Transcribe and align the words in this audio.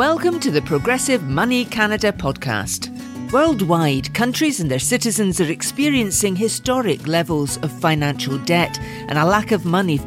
Welcome 0.00 0.40
to 0.40 0.50
the 0.50 0.62
Progressive 0.62 1.24
Money 1.24 1.66
Canada 1.66 2.10
podcast. 2.10 2.88
Worldwide, 3.32 4.14
countries 4.14 4.58
and 4.58 4.70
their 4.70 4.78
citizens 4.78 5.42
are 5.42 5.50
experiencing 5.52 6.34
historic 6.34 7.06
levels 7.06 7.58
of 7.58 7.70
financial 7.82 8.38
debt 8.38 8.80
and 8.80 9.18
a 9.18 9.26
lack 9.26 9.52
of 9.52 9.66
money. 9.66 10.00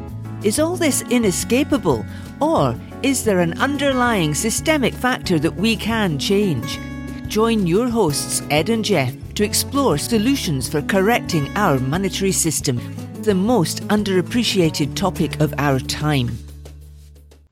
Is 0.43 0.57
all 0.57 0.77
this 0.77 1.03
inescapable, 1.11 2.03
or 2.41 2.75
is 3.03 3.23
there 3.23 3.39
an 3.41 3.53
underlying 3.59 4.33
systemic 4.33 4.95
factor 4.95 5.37
that 5.37 5.57
we 5.57 5.75
can 5.75 6.17
change? 6.17 6.79
Join 7.27 7.67
your 7.67 7.87
hosts, 7.87 8.41
Ed 8.49 8.69
and 8.69 8.83
Jeff, 8.83 9.13
to 9.35 9.43
explore 9.43 9.99
solutions 9.99 10.67
for 10.67 10.81
correcting 10.81 11.55
our 11.55 11.77
monetary 11.77 12.31
system, 12.31 12.81
the 13.21 13.35
most 13.35 13.87
underappreciated 13.89 14.95
topic 14.95 15.39
of 15.39 15.53
our 15.59 15.79
time. 15.79 16.35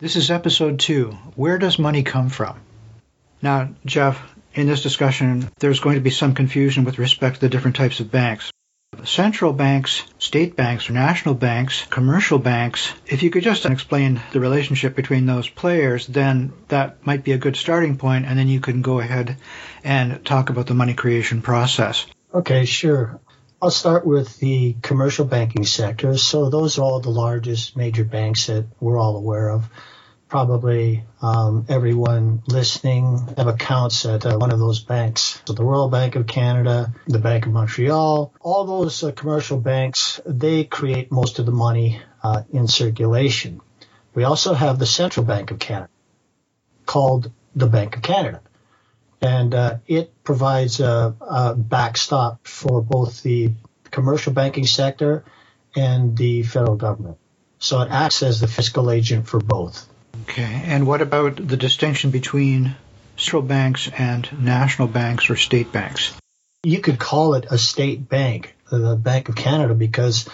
This 0.02 0.16
is 0.16 0.32
episode 0.32 0.80
two. 0.80 1.12
Where 1.36 1.60
does 1.60 1.78
money 1.78 2.02
come 2.02 2.30
from? 2.30 2.60
Now, 3.40 3.70
Jeff, 3.86 4.20
in 4.56 4.66
this 4.66 4.82
discussion, 4.82 5.48
there's 5.60 5.80
going 5.80 5.94
to 5.94 6.02
be 6.02 6.10
some 6.10 6.34
confusion 6.34 6.86
with 6.86 6.98
respect 6.98 7.36
to 7.36 7.42
the 7.42 7.50
different 7.50 7.76
types 7.76 8.00
of 8.00 8.10
banks. 8.10 8.52
Central 9.04 9.54
banks, 9.54 10.02
state 10.18 10.56
banks, 10.56 10.90
national 10.90 11.36
banks, 11.36 11.86
commercial 11.86 12.40
banks, 12.40 12.92
if 13.06 13.22
you 13.22 13.30
could 13.30 13.44
just 13.44 13.64
explain 13.68 14.20
the 14.32 14.40
relationship 14.40 14.96
between 14.96 15.28
those 15.28 15.48
players, 15.48 16.08
then 16.08 16.52
that 16.70 17.06
might 17.06 17.24
be 17.24 17.34
a 17.34 17.38
good 17.38 17.56
starting 17.56 18.00
point, 18.00 18.26
and 18.26 18.40
then 18.40 18.48
you 18.48 18.60
can 18.60 18.82
go 18.82 19.00
ahead 19.00 19.38
and 19.84 20.26
talk 20.26 20.50
about 20.50 20.66
the 20.66 20.74
money 20.74 20.96
creation 20.96 21.44
process. 21.44 22.08
Okay, 22.34 22.66
sure. 22.66 23.22
I'll 23.64 23.70
start 23.70 24.08
with 24.08 24.40
the 24.40 24.76
commercial 24.82 25.24
banking 25.24 25.66
sector. 25.66 26.18
So 26.18 26.50
those 26.50 26.80
are 26.80 26.82
all 26.82 27.00
the 27.00 27.12
largest 27.12 27.78
major 27.78 28.04
banks 28.04 28.48
that 28.48 28.66
we're 28.80 28.98
all 28.98 29.16
aware 29.16 29.52
of. 29.52 29.70
Probably 30.28 31.04
um, 31.22 31.68
everyone 31.70 32.42
listening 32.48 33.20
have 33.38 33.46
accounts 33.46 34.04
at 34.06 34.26
uh, 34.26 34.38
one 34.38 34.52
of 34.52 34.58
those 34.58 34.80
banks. 34.80 35.44
So 35.46 35.54
the 35.54 35.64
Royal 35.64 35.90
Bank 35.90 36.16
of 36.16 36.26
Canada, 36.26 36.92
the 37.06 37.20
Bank 37.20 37.46
of 37.46 37.52
Montreal, 37.52 38.34
all 38.42 38.66
those 38.66 39.04
uh, 39.04 39.12
commercial 39.12 39.60
banks, 39.60 40.20
they 40.26 40.64
create 40.64 41.12
most 41.12 41.38
of 41.38 41.46
the 41.46 41.52
money 41.52 42.02
uh, 42.24 42.42
in 42.52 42.68
circulation. 42.68 43.62
We 44.16 44.24
also 44.24 44.56
have 44.56 44.80
the 44.80 44.88
Central 44.88 45.24
Bank 45.24 45.52
of 45.52 45.60
Canada, 45.60 45.92
called 46.88 47.32
the 47.56 47.68
Bank 47.68 47.96
of 47.96 48.02
Canada 48.02 48.42
and 49.22 49.54
uh, 49.54 49.78
it 49.88 50.24
provides 50.24 50.80
a, 50.80 51.16
a, 51.22 51.56
backstop 51.56 52.48
for 52.48 52.82
both 52.82 53.22
the 53.22 53.52
commercial 53.92 54.34
banking 54.34 54.66
sector 54.66 55.24
and 55.76 56.18
the 56.18 56.44
federal 56.44 56.76
government. 56.76 57.18
So 57.60 57.82
it 57.82 57.92
acts 57.92 58.24
as 58.24 58.40
the 58.40 58.48
fiscal 58.48 58.90
agent 58.90 59.28
for 59.28 59.40
both. 59.40 59.88
Okay, 60.24 60.64
and 60.66 60.88
what 60.88 61.02
about 61.02 61.36
the 61.36 61.58
distinction 61.58 62.10
between 62.10 62.76
central 63.16 63.44
banks 63.44 63.90
and 63.98 64.28
national 64.44 64.88
banks 64.88 65.30
or 65.30 65.36
state 65.36 65.72
banks? 65.72 66.14
You 66.64 66.80
could 66.80 67.00
call 67.00 67.36
it 67.36 67.46
a 67.50 67.58
state 67.58 68.10
bank, 68.10 68.56
the 68.72 68.96
Bank 68.96 69.30
of 69.30 69.36
Canada, 69.36 69.74
because 69.74 70.28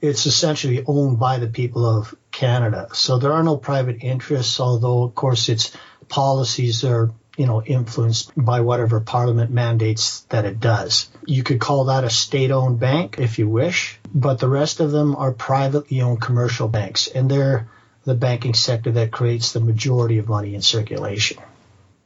it's 0.00 0.26
essentially 0.26 0.82
owned 0.86 1.18
by 1.18 1.38
the 1.38 1.46
people 1.46 1.86
of 1.86 2.14
Canada. 2.30 2.88
So 2.92 3.18
there 3.18 3.32
are 3.32 3.42
no 3.42 3.56
private 3.56 4.02
interests, 4.02 4.60
although, 4.60 5.02
of 5.02 5.14
course, 5.14 5.48
its 5.48 5.76
policies 6.08 6.84
are 6.84 7.10
you 7.40 7.46
know, 7.46 7.62
influenced 7.62 8.32
by 8.36 8.60
whatever 8.60 9.00
Parliament 9.00 9.50
mandates 9.50 10.20
that 10.28 10.44
it 10.44 10.60
does. 10.60 11.08
You 11.24 11.42
could 11.42 11.58
call 11.58 11.84
that 11.84 12.04
a 12.04 12.10
state-owned 12.10 12.78
bank 12.78 13.18
if 13.18 13.38
you 13.38 13.48
wish, 13.48 13.98
but 14.14 14.38
the 14.38 14.46
rest 14.46 14.78
of 14.78 14.90
them 14.90 15.16
are 15.16 15.32
privately 15.32 16.02
owned 16.02 16.20
commercial 16.20 16.68
banks, 16.68 17.06
and 17.06 17.30
they're 17.30 17.66
the 18.04 18.14
banking 18.14 18.52
sector 18.52 18.90
that 18.90 19.10
creates 19.10 19.52
the 19.52 19.60
majority 19.60 20.18
of 20.18 20.28
money 20.28 20.54
in 20.54 20.60
circulation. 20.60 21.38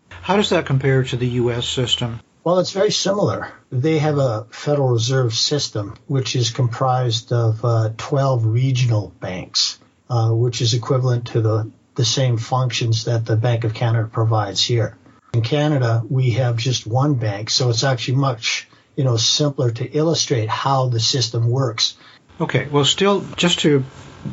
How 0.08 0.36
does 0.36 0.50
that 0.50 0.66
compare 0.66 1.02
to 1.02 1.16
the 1.16 1.26
U.S. 1.42 1.66
system? 1.66 2.20
Well, 2.44 2.60
it's 2.60 2.70
very 2.70 2.92
similar. 2.92 3.50
They 3.72 3.98
have 3.98 4.18
a 4.18 4.46
Federal 4.52 4.90
Reserve 4.90 5.34
system, 5.34 5.96
which 6.06 6.36
is 6.36 6.50
comprised 6.50 7.32
of 7.32 7.64
uh, 7.64 7.90
12 7.96 8.46
regional 8.46 9.12
banks, 9.18 9.80
uh, 10.08 10.30
which 10.30 10.62
is 10.62 10.74
equivalent 10.74 11.26
to 11.32 11.40
the, 11.40 11.72
the 11.96 12.04
same 12.04 12.36
functions 12.36 13.06
that 13.06 13.26
the 13.26 13.34
Bank 13.34 13.64
of 13.64 13.74
Canada 13.74 14.08
provides 14.08 14.62
here. 14.62 14.96
In 15.34 15.42
Canada, 15.42 16.00
we 16.08 16.30
have 16.32 16.56
just 16.56 16.86
one 16.86 17.14
bank, 17.14 17.50
so 17.50 17.68
it's 17.68 17.82
actually 17.82 18.18
much, 18.18 18.68
you 18.94 19.02
know, 19.02 19.16
simpler 19.16 19.72
to 19.72 19.84
illustrate 19.84 20.48
how 20.48 20.88
the 20.90 21.00
system 21.00 21.50
works. 21.50 21.96
Okay, 22.40 22.68
well, 22.70 22.84
still, 22.84 23.24
just 23.34 23.58
to 23.60 23.84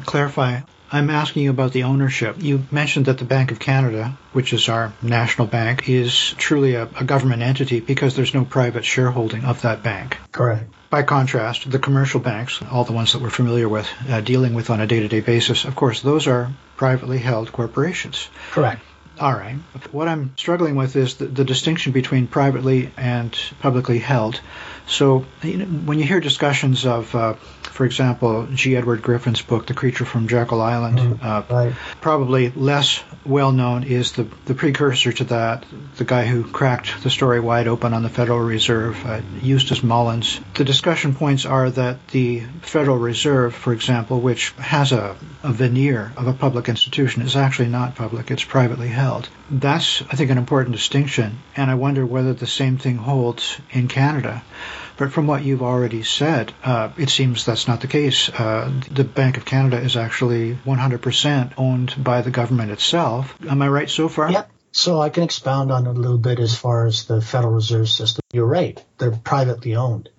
clarify, 0.06 0.60
I'm 0.92 1.10
asking 1.10 1.42
you 1.42 1.50
about 1.50 1.72
the 1.72 1.86
ownership. 1.86 2.36
You 2.38 2.68
mentioned 2.70 3.08
that 3.08 3.18
the 3.18 3.26
Bank 3.26 3.52
of 3.52 3.58
Canada, 3.58 4.16
which 4.34 4.54
is 4.54 4.70
our 4.70 4.94
national 5.02 5.48
bank, 5.48 5.90
is 5.90 6.36
truly 6.38 6.76
a, 6.76 6.84
a, 6.84 7.04
government 7.04 7.42
entity 7.42 7.80
because 7.80 8.16
there's 8.16 8.36
no 8.36 8.46
private 8.46 8.86
shareholding 8.86 9.44
of 9.44 9.64
that 9.64 9.82
bank. 9.82 10.20
Correct. 10.32 10.72
By 10.92 11.02
contrast, 11.02 11.72
the 11.72 11.80
commercial 11.80 12.20
banks, 12.20 12.62
all 12.70 12.84
the 12.84 12.94
ones 12.94 13.14
that 13.14 13.24
we're 13.24 13.32
familiar 13.32 13.68
with, 13.68 13.90
uh, 14.08 14.22
dealing 14.22 14.54
with 14.54 14.70
on 14.70 14.80
a 14.80 14.86
day 14.86 15.00
to 15.00 15.08
day 15.08 15.22
basis, 15.22 15.66
of 15.66 15.76
course, 15.76 16.02
those 16.02 16.28
are 16.28 16.52
privately 16.78 17.18
held 17.18 17.52
corporations. 17.52 18.30
Correct. 18.52 18.84
All 19.22 19.34
right. 19.34 19.58
What 19.92 20.08
I'm 20.08 20.36
struggling 20.36 20.76
with 20.76 20.96
is 20.96 21.18
the, 21.18 21.26
the 21.26 21.46
distinction 21.46 21.92
between 21.92 22.26
privately 22.26 22.92
and 22.98 23.38
publicly 23.60 24.00
held. 24.00 24.42
So 24.88 25.26
you 25.44 25.58
know, 25.58 25.66
when 25.66 26.00
you 26.00 26.06
hear 26.06 26.20
discussions 26.20 26.88
of, 26.88 27.14
uh, 27.16 27.34
for 27.62 27.86
example, 27.86 28.48
G. 28.52 28.76
Edward 28.76 29.04
Griffin's 29.04 29.42
book, 29.42 29.68
The 29.68 29.76
Creature 29.76 30.06
from 30.06 30.28
Jekyll 30.28 30.62
Island, 30.62 30.98
mm, 30.98 31.24
uh, 31.24 31.44
right. 31.50 31.74
probably 32.02 32.50
less 32.50 33.04
well 33.24 33.52
known 33.52 33.84
is 33.84 34.14
the, 34.14 34.28
the 34.46 34.56
precursor 34.56 35.12
to 35.14 35.24
that, 35.26 35.66
the 35.98 36.04
guy 36.04 36.26
who 36.26 36.44
cracked 36.44 37.04
the 37.04 37.10
story 37.10 37.40
wide 37.40 37.68
open 37.68 37.94
on 37.94 38.04
the 38.04 38.10
Federal 38.10 38.40
Reserve, 38.40 39.06
uh, 39.06 39.22
Eustace 39.42 39.84
Mullins. 39.84 40.40
The 40.56 40.66
discussion 40.66 41.14
points 41.14 41.46
are 41.46 41.70
that 41.70 42.08
the 42.08 42.42
Federal 42.62 42.98
Reserve, 42.98 43.54
for 43.54 43.72
example, 43.74 44.20
which 44.20 44.52
has 44.58 44.92
a, 44.92 45.16
a 45.44 45.54
veneer 45.54 46.12
of 46.18 46.28
a 46.28 46.34
public 46.34 46.70
institution, 46.70 47.22
is 47.22 47.36
actually 47.36 47.70
not 47.70 47.96
public, 47.96 48.32
it's 48.32 48.44
privately 48.44 48.88
held. 48.88 49.11
That's, 49.50 50.02
I 50.04 50.16
think, 50.16 50.32
an 50.32 50.38
important 50.38 50.76
distinction, 50.76 51.40
and 51.56 51.70
I 51.70 51.76
wonder 51.76 52.06
whether 52.06 52.34
the 52.34 52.48
same 52.48 52.78
thing 52.78 52.98
holds 52.98 53.58
in 53.72 53.88
Canada. 53.88 54.44
But 54.98 55.12
from 55.12 55.28
what 55.28 55.44
you've 55.44 55.64
already 55.64 56.04
said, 56.04 56.54
uh, 56.64 56.90
it 56.98 57.10
seems 57.10 57.46
that's 57.46 57.68
not 57.68 57.82
the 57.82 57.88
case. 57.88 58.30
Uh, 58.30 58.72
the 58.92 59.04
Bank 59.04 59.38
of 59.38 59.46
Canada 59.46 59.80
is 59.80 59.98
actually 59.98 60.56
100% 60.66 61.54
owned 61.58 61.96
by 61.98 62.22
the 62.22 62.32
government 62.32 62.72
itself. 62.72 63.36
Am 63.50 63.62
I 63.62 63.68
right 63.68 63.90
so 63.90 64.08
far? 64.08 64.32
Yep. 64.32 64.52
So 64.74 65.02
I 65.02 65.10
can 65.10 65.24
expound 65.24 65.72
on 65.72 65.88
it 65.88 65.90
a 65.90 66.00
little 66.00 66.18
bit 66.18 66.40
as 66.40 66.56
far 66.56 66.86
as 66.86 67.06
the 67.06 67.22
Federal 67.22 67.54
Reserve 67.54 67.90
System. 67.90 68.22
You're 68.32 68.46
right. 68.46 68.84
They're 68.98 69.12
privately 69.12 69.76
owned. 69.76 70.10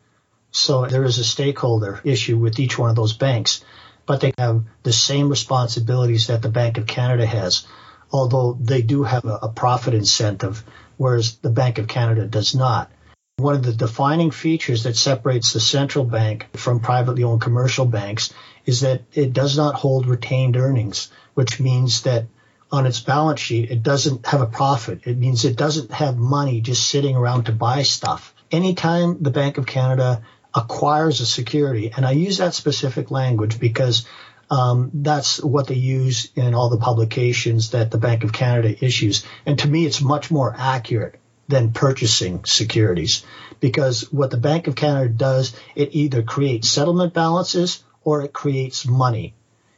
So 0.50 0.86
there 0.86 1.04
is 1.04 1.18
a 1.18 1.24
stakeholder 1.24 2.00
issue 2.04 2.36
with 2.36 2.58
each 2.58 2.78
one 2.78 2.90
of 2.90 2.96
those 2.96 3.14
banks, 3.14 3.64
but 4.04 4.20
they 4.20 4.32
have 4.36 4.64
the 4.82 4.92
same 4.92 5.30
responsibilities 5.30 6.26
that 6.26 6.42
the 6.42 6.50
Bank 6.50 6.76
of 6.76 6.86
Canada 6.86 7.24
has, 7.24 7.66
although 8.12 8.56
they 8.60 8.82
do 8.82 9.02
have 9.02 9.24
a, 9.24 9.48
profit 9.48 9.94
incentive, 9.94 10.62
whereas 10.96 11.36
the 11.36 11.50
Bank 11.50 11.78
of 11.78 11.88
Canada 11.88 12.26
does 12.26 12.54
not. 12.54 12.90
One 13.38 13.54
of 13.54 13.62
the 13.62 13.72
defining 13.72 14.30
features 14.30 14.82
that 14.82 14.96
separates 14.96 15.52
the 15.52 15.60
central 15.60 16.04
bank 16.04 16.46
from 16.54 16.80
privately 16.80 17.24
owned 17.24 17.40
commercial 17.40 17.86
banks 17.86 18.32
is 18.66 18.80
that 18.80 19.02
it 19.12 19.32
does 19.32 19.56
not 19.56 19.74
hold 19.74 20.06
retained 20.06 20.56
earnings, 20.56 21.10
which 21.34 21.58
means 21.58 22.02
that 22.02 22.26
on 22.70 22.86
its 22.86 23.00
balance 23.00 23.40
sheet, 23.40 23.70
it 23.70 23.82
doesn't 23.82 24.26
have 24.26 24.40
a 24.40 24.46
profit. 24.46 25.00
It 25.04 25.18
means 25.18 25.44
it 25.44 25.56
doesn't 25.56 25.92
have 25.92 26.16
money 26.16 26.60
just 26.60 26.88
sitting 26.88 27.16
around 27.16 27.44
to 27.44 27.52
buy 27.52 27.82
stuff. 27.82 28.34
Anytime 28.50 29.22
the 29.22 29.30
Bank 29.30 29.58
of 29.58 29.66
Canada 29.66 30.22
acquires 30.54 31.20
a 31.20 31.26
security, 31.26 31.92
and 31.94 32.06
I 32.06 32.12
use 32.12 32.38
that 32.38 32.54
specific 32.54 33.10
language 33.10 33.58
because 33.58 34.06
um, 34.52 34.90
that's 34.92 35.42
what 35.42 35.66
they 35.66 35.76
use 35.76 36.30
in 36.36 36.52
all 36.52 36.68
the 36.68 36.76
publications 36.76 37.70
that 37.70 37.90
the 37.90 37.96
Bank 37.96 38.22
of 38.22 38.34
Canada 38.34 38.76
issues. 38.84 39.24
And 39.46 39.58
to 39.60 39.66
me, 39.66 39.86
it's 39.86 40.02
much 40.02 40.30
more 40.30 40.54
accurate 40.54 41.18
than 41.48 41.72
purchasing 41.72 42.44
securities. 42.44 43.24
Because 43.60 44.12
what 44.12 44.30
the 44.30 44.36
Bank 44.36 44.66
of 44.66 44.74
Canada 44.74 45.08
does, 45.08 45.56
it 45.74 45.94
either 45.94 46.22
creates 46.22 46.68
settlement 46.68 47.14
balances 47.14 47.82
or 48.04 48.24
it 48.24 48.34
creates 48.34 48.86
money. 48.86 49.34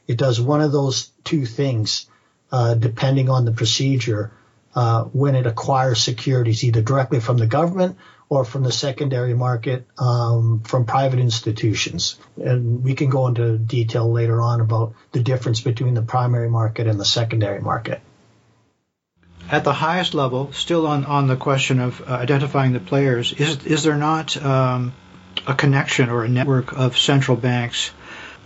It 0.09 0.19
does 0.19 0.41
one 0.41 0.61
of 0.61 0.73
those 0.73 1.13
two 1.23 1.47
things, 1.47 2.07
uh, 2.51 2.75
depending 2.75 3.31
on 3.31 3.45
the 3.45 3.53
procedure, 3.53 4.33
uh, 4.75 5.05
when 5.05 5.37
it 5.37 5.47
acquires 5.47 6.03
securities, 6.03 6.65
either 6.65 6.83
directly 6.83 7.21
from 7.21 7.37
the 7.37 7.47
government 7.47 7.97
or 8.29 8.45
from 8.45 8.63
the 8.63 8.73
secondary 8.73 9.35
market 9.35 9.87
um, 9.99 10.61
from 10.65 10.87
private 10.87 11.21
institutions. 11.21 12.19
And 12.37 12.83
we 12.83 12.95
can 12.95 13.11
go 13.11 13.27
into 13.27 13.59
detail 13.59 14.11
later 14.11 14.41
on 14.41 14.61
about 14.61 14.95
the 15.13 15.21
difference 15.21 15.61
between 15.61 15.95
the 15.95 16.03
primary 16.03 16.51
market 16.51 16.87
and 16.87 16.99
the 16.99 17.05
secondary 17.05 17.61
market 17.61 18.01
at 19.51 19.65
the 19.65 19.73
highest 19.73 20.15
level, 20.15 20.53
still 20.53 20.87
on, 20.87 21.05
on 21.05 21.27
the 21.27 21.37
question 21.37 21.79
of 21.81 22.01
uh, 22.01 22.15
identifying 22.15 22.73
the 22.73 22.81
players, 22.81 23.33
is 23.33 23.65
is 23.67 23.83
there 23.83 23.97
not 23.97 24.37
um, 24.43 24.95
a 25.47 25.55
connection 25.55 26.09
or 26.09 26.25
a 26.25 26.29
network 26.29 26.73
of 26.73 26.97
central 26.97 27.37
banks 27.37 27.91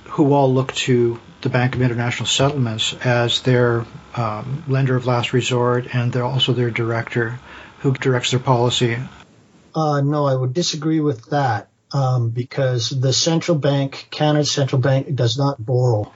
who 0.05 0.33
all 0.33 0.53
look 0.53 0.73
to 0.75 1.21
the 1.43 1.49
Bank 1.49 1.75
of 1.75 1.83
International 1.83 2.27
Settlements 2.27 2.95
as 3.05 3.43
their 3.43 3.85
um, 4.17 4.65
lender 4.67 4.97
of 4.97 5.07
last 5.07 5.33
resort 5.33 5.95
and 5.95 6.13
they're 6.13 6.25
also 6.25 6.53
their 6.53 6.71
director 6.71 7.39
who 7.81 7.93
directs 7.93 8.33
their 8.33 8.41
policy. 8.41 8.99
Uh, 9.75 10.01
no, 10.01 10.27
I 10.27 10.35
would 10.35 10.53
disagree 10.55 11.01
with 11.01 11.27
that 11.31 11.69
um, 11.93 12.31
because 12.31 12.91
the 12.91 13.13
central 13.13 13.59
bank, 13.59 14.09
Canada's 14.11 14.51
central 14.51 14.81
bank, 14.81 15.15
does 15.15 15.39
not 15.39 15.65
borrow. 15.65 16.13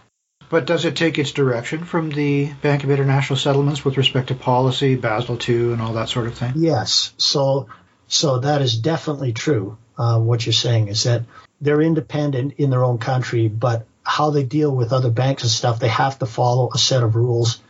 But 0.51 0.67
does 0.67 0.85
it 0.85 0.97
take 0.97 1.19
its 1.19 1.33
direction 1.33 1.85
from 1.85 2.11
the 2.11 2.53
Bank 2.61 2.85
of 2.85 2.91
International 2.91 3.39
Settlements 3.39 3.85
with 3.85 3.97
respect 3.97 4.29
to 4.29 4.35
policy, 4.35 4.97
Basel 4.97 5.39
II, 5.49 5.73
and 5.73 5.81
all 5.81 5.95
that 5.95 6.11
sort 6.11 6.27
of 6.27 6.35
thing? 6.35 6.53
Yes. 6.57 7.15
So, 7.17 7.69
so 8.07 8.41
that 8.41 8.61
is 8.61 8.77
definitely 8.77 9.33
true. 9.33 9.79
Uh, 9.97 10.19
what 10.19 10.45
you're 10.45 10.53
saying 10.53 10.89
is 10.89 11.05
that 11.05 11.23
they're 11.63 11.81
independent 11.81 12.55
in 12.59 12.69
their 12.69 12.85
own 12.85 12.99
country, 12.99 13.49
but 13.49 13.87
how 14.05 14.31
they 14.31 14.43
deal 14.43 14.75
with 14.75 14.93
other 14.93 15.11
banks 15.11 15.43
and 15.43 15.51
stuff, 15.51 15.79
they 15.79 15.89
have 15.89 16.19
to 16.19 16.27
follow 16.27 16.71
a 16.75 16.79
set 16.79 17.03
of 17.03 17.17
rules. 17.17 17.61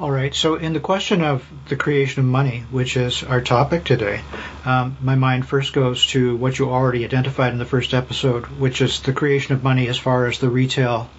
All 0.00 0.10
right. 0.10 0.34
So, 0.34 0.54
in 0.54 0.72
the 0.72 0.80
question 0.80 1.20
of 1.20 1.46
the 1.68 1.76
creation 1.76 2.20
of 2.20 2.26
money, 2.26 2.64
which 2.70 2.96
is 2.96 3.22
our 3.22 3.42
topic 3.42 3.84
today, 3.84 4.22
um, 4.64 4.96
my 5.02 5.14
mind 5.14 5.46
first 5.46 5.74
goes 5.74 6.06
to 6.06 6.36
what 6.36 6.58
you 6.58 6.70
already 6.70 7.04
identified 7.04 7.52
in 7.52 7.58
the 7.58 7.66
first 7.66 7.92
episode, 7.92 8.46
which 8.46 8.80
is 8.80 9.02
the 9.02 9.12
creation 9.12 9.54
of 9.54 9.62
money 9.62 9.88
as 9.88 9.98
far 9.98 10.24
as 10.24 10.38
the 10.38 10.48
retail 10.48 11.10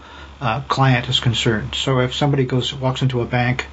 uh, 0.41 0.61
client 0.61 1.07
is 1.09 1.19
concerned. 1.19 1.75
So, 1.75 1.99
if 1.99 2.15
somebody 2.15 2.45
goes 2.45 2.73
walks 2.73 3.03
into 3.03 3.21
a 3.21 3.25
bank, 3.25 3.67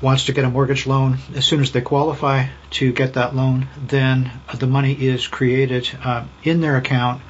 wants 0.00 0.24
to 0.24 0.32
get 0.32 0.44
a 0.44 0.50
mortgage 0.50 0.88
loan, 0.88 1.18
as 1.36 1.44
soon 1.44 1.60
as 1.60 1.70
they 1.70 1.80
qualify 1.80 2.48
to 2.70 2.92
get 2.92 3.12
that 3.12 3.36
loan, 3.36 3.68
then 3.86 4.28
the 4.52 4.66
money 4.66 4.92
is 4.92 5.28
created 5.28 5.88
uh, 6.02 6.24
in 6.42 6.60
their 6.60 6.76
account 6.76 7.22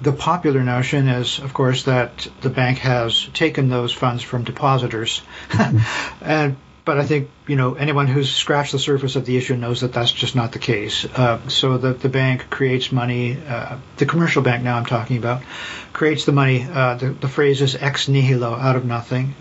the 0.00 0.12
popular 0.12 0.62
notion 0.62 1.08
is, 1.08 1.38
of 1.38 1.52
course, 1.52 1.84
that 1.84 2.26
the 2.40 2.50
bank 2.50 2.78
has 2.78 3.28
taken 3.34 3.68
those 3.68 3.92
funds 3.92 4.22
from 4.22 4.44
depositors, 4.44 5.22
and 6.20 6.56
but 6.84 6.98
I 6.98 7.04
think 7.04 7.30
you 7.46 7.56
know 7.56 7.74
anyone 7.74 8.06
who's 8.06 8.30
scratched 8.30 8.72
the 8.72 8.78
surface 8.78 9.16
of 9.16 9.26
the 9.26 9.36
issue 9.36 9.56
knows 9.56 9.82
that 9.82 9.92
that's 9.92 10.12
just 10.12 10.34
not 10.34 10.52
the 10.52 10.58
case. 10.58 11.04
Uh, 11.04 11.46
so 11.48 11.78
the 11.78 11.92
the 11.92 12.08
bank 12.08 12.48
creates 12.50 12.90
money. 12.90 13.36
Uh, 13.36 13.78
the 13.96 14.06
commercial 14.06 14.42
bank 14.42 14.64
now 14.64 14.76
I'm 14.76 14.86
talking 14.86 15.18
about 15.18 15.42
creates 15.92 16.24
the 16.24 16.32
money. 16.32 16.66
Uh, 16.68 16.94
the, 16.94 17.10
the 17.10 17.28
phrase 17.28 17.60
is 17.60 17.74
ex 17.76 18.08
nihilo, 18.08 18.54
out 18.54 18.76
of 18.76 18.84
nothing 18.84 19.34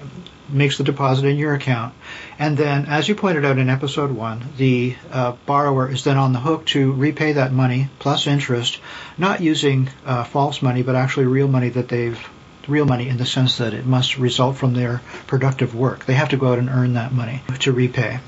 makes 0.51 0.77
the 0.77 0.83
deposit 0.83 1.25
in 1.25 1.37
your 1.37 1.53
account. 1.53 1.93
And 2.37 2.57
then, 2.57 2.85
as 2.85 3.07
you 3.07 3.15
pointed 3.15 3.45
out 3.45 3.57
in 3.57 3.69
episode 3.69 4.11
one, 4.11 4.43
the 4.57 4.95
uh, 5.11 5.33
borrower 5.45 5.89
is 5.89 6.03
then 6.03 6.17
on 6.17 6.33
the 6.33 6.39
hook 6.39 6.65
to 6.67 6.91
repay 6.91 7.33
that 7.33 7.51
money 7.51 7.89
plus 7.99 8.27
interest, 8.27 8.79
not 9.17 9.41
using 9.41 9.89
uh, 10.05 10.23
false 10.23 10.61
money, 10.61 10.83
but 10.83 10.95
actually 10.95 11.25
real 11.25 11.47
money 11.47 11.69
that 11.69 11.89
they've 11.89 12.19
real 12.67 12.85
money 12.85 13.09
in 13.09 13.17
the 13.17 13.25
sense 13.25 13.57
that 13.57 13.73
it 13.73 13.85
must 13.85 14.17
result 14.17 14.55
from 14.57 14.73
their 14.73 15.01
productive 15.27 15.73
work. 15.73 16.05
They 16.05 16.13
have 16.13 16.29
to 16.29 16.37
go 16.37 16.51
out 16.51 16.59
and 16.59 16.69
earn 16.69 16.93
that 16.93 17.11
money 17.11 17.41
to 17.61 17.71
repay. 17.71 18.19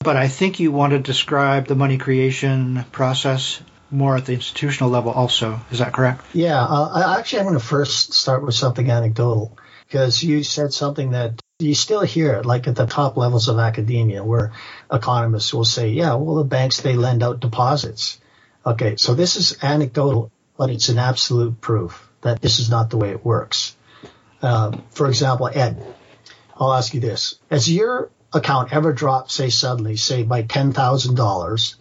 But 0.00 0.16
I 0.16 0.28
think 0.28 0.60
you 0.60 0.70
want 0.70 0.92
to 0.92 0.98
describe 0.98 1.66
the 1.66 1.74
money 1.74 1.98
creation 1.98 2.84
process 2.92 3.60
more 3.90 4.16
at 4.16 4.26
the 4.26 4.34
institutional 4.34 4.90
level 4.90 5.10
also. 5.12 5.60
Is 5.70 5.78
that 5.78 5.92
correct? 5.92 6.24
Yeah. 6.34 6.62
Uh, 6.62 7.16
actually, 7.18 7.40
I'm 7.40 7.46
going 7.46 7.58
to 7.58 7.64
first 7.64 8.12
start 8.12 8.44
with 8.44 8.54
something 8.54 8.90
anecdotal 8.90 9.56
because 9.88 10.22
you 10.22 10.44
said 10.44 10.72
something 10.72 11.12
that 11.12 11.40
you 11.58 11.74
still 11.74 12.02
hear 12.02 12.34
it 12.34 12.44
like 12.46 12.68
at 12.68 12.76
the 12.76 12.86
top 12.86 13.16
levels 13.16 13.48
of 13.48 13.58
academia 13.58 14.22
where 14.22 14.52
economists 14.92 15.54
will 15.54 15.64
say, 15.64 15.88
yeah, 15.88 16.14
well, 16.14 16.36
the 16.36 16.44
banks, 16.44 16.82
they 16.82 16.94
lend 16.94 17.22
out 17.22 17.40
deposits. 17.40 18.20
Okay. 18.66 18.96
So 18.98 19.14
this 19.14 19.36
is 19.36 19.56
anecdotal, 19.62 20.30
but 20.58 20.68
it's 20.68 20.90
an 20.90 20.98
absolute 20.98 21.60
proof 21.60 22.06
that 22.20 22.42
this 22.42 22.60
is 22.60 22.68
not 22.68 22.90
the 22.90 22.98
way 22.98 23.10
it 23.10 23.24
works. 23.24 23.76
Um, 24.42 24.84
for 24.90 25.08
example, 25.08 25.50
Ed, 25.52 25.82
I'll 26.54 26.74
ask 26.74 26.92
you 26.92 27.00
this. 27.00 27.38
Has 27.50 27.70
your 27.70 28.10
account 28.32 28.74
ever 28.74 28.92
dropped, 28.92 29.30
say 29.30 29.48
suddenly, 29.48 29.96
say 29.96 30.22
by 30.22 30.42
$10,000 30.42 31.74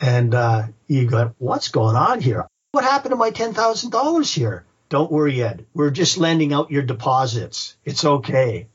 and, 0.00 0.34
uh, 0.34 0.62
you 0.86 1.06
go, 1.08 1.34
what's 1.38 1.68
going 1.68 1.96
on 1.96 2.20
here? 2.20 2.46
What 2.70 2.84
happened 2.84 3.10
to 3.10 3.16
my 3.16 3.32
$10,000 3.32 4.34
here? 4.34 4.64
Don't 4.90 5.10
worry, 5.10 5.40
Ed. 5.40 5.66
We're 5.72 5.90
just 5.90 6.18
lending 6.18 6.52
out 6.52 6.72
your 6.72 6.82
deposits. 6.82 7.76
It's 7.84 8.04
okay. 8.04 8.66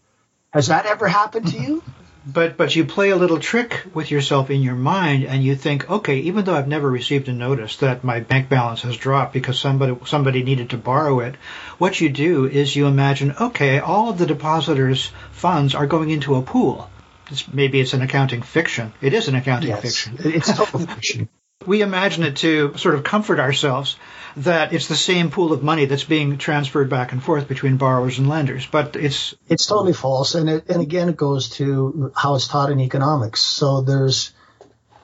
Has 0.51 0.67
that 0.67 0.85
ever 0.85 1.07
happened 1.07 1.47
to 1.49 1.61
you? 1.61 1.83
But 2.27 2.57
but 2.57 2.75
you 2.75 2.85
play 2.85 3.11
a 3.11 3.15
little 3.15 3.37
trick 3.37 3.85
with 3.93 4.09
yourself 4.09 4.49
in 4.49 4.63
your 4.63 4.73
mind, 4.73 5.25
and 5.25 5.43
you 5.43 5.55
think, 5.55 5.87
okay, 5.87 6.17
even 6.21 6.43
though 6.43 6.55
I've 6.55 6.67
never 6.67 6.89
received 6.89 7.29
a 7.29 7.31
notice 7.31 7.77
that 7.77 8.03
my 8.03 8.19
bank 8.19 8.49
balance 8.49 8.81
has 8.81 8.97
dropped 8.97 9.31
because 9.31 9.59
somebody 9.59 9.95
somebody 10.05 10.41
needed 10.41 10.71
to 10.71 10.77
borrow 10.77 11.19
it, 11.19 11.35
what 11.77 12.01
you 12.01 12.09
do 12.09 12.47
is 12.47 12.75
you 12.75 12.87
imagine, 12.87 13.35
okay, 13.39 13.77
all 13.77 14.09
of 14.09 14.17
the 14.17 14.25
depositors' 14.25 15.11
funds 15.33 15.75
are 15.75 15.85
going 15.85 16.09
into 16.09 16.33
a 16.33 16.41
pool. 16.41 16.89
It's, 17.29 17.47
maybe 17.47 17.79
it's 17.79 17.93
an 17.93 18.01
accounting 18.01 18.41
fiction. 18.41 18.91
It 19.01 19.13
is 19.13 19.27
an 19.27 19.35
accounting 19.35 19.69
yes, 19.69 19.81
fiction. 19.83 20.17
It's 20.33 20.51
total 20.57 20.79
fiction. 20.79 21.29
We 21.65 21.81
imagine 21.81 22.23
it 22.23 22.37
to 22.37 22.77
sort 22.77 22.95
of 22.95 23.03
comfort 23.03 23.39
ourselves 23.39 23.97
that 24.37 24.73
it's 24.73 24.87
the 24.87 24.95
same 24.95 25.31
pool 25.31 25.53
of 25.53 25.63
money 25.63 25.85
that's 25.85 26.03
being 26.03 26.37
transferred 26.37 26.89
back 26.89 27.13
and 27.13 27.23
forth 27.23 27.47
between 27.47 27.77
borrowers 27.77 28.19
and 28.19 28.27
lenders. 28.27 28.65
But 28.65 28.95
it's 28.95 29.33
it's 29.47 29.65
totally 29.65 29.93
false, 29.93 30.35
and 30.35 30.49
it, 30.49 30.69
and 30.69 30.81
again 30.81 31.09
it 31.09 31.17
goes 31.17 31.49
to 31.51 32.11
how 32.15 32.35
it's 32.35 32.47
taught 32.47 32.71
in 32.71 32.79
economics. 32.79 33.41
So 33.41 33.81
there's 33.81 34.31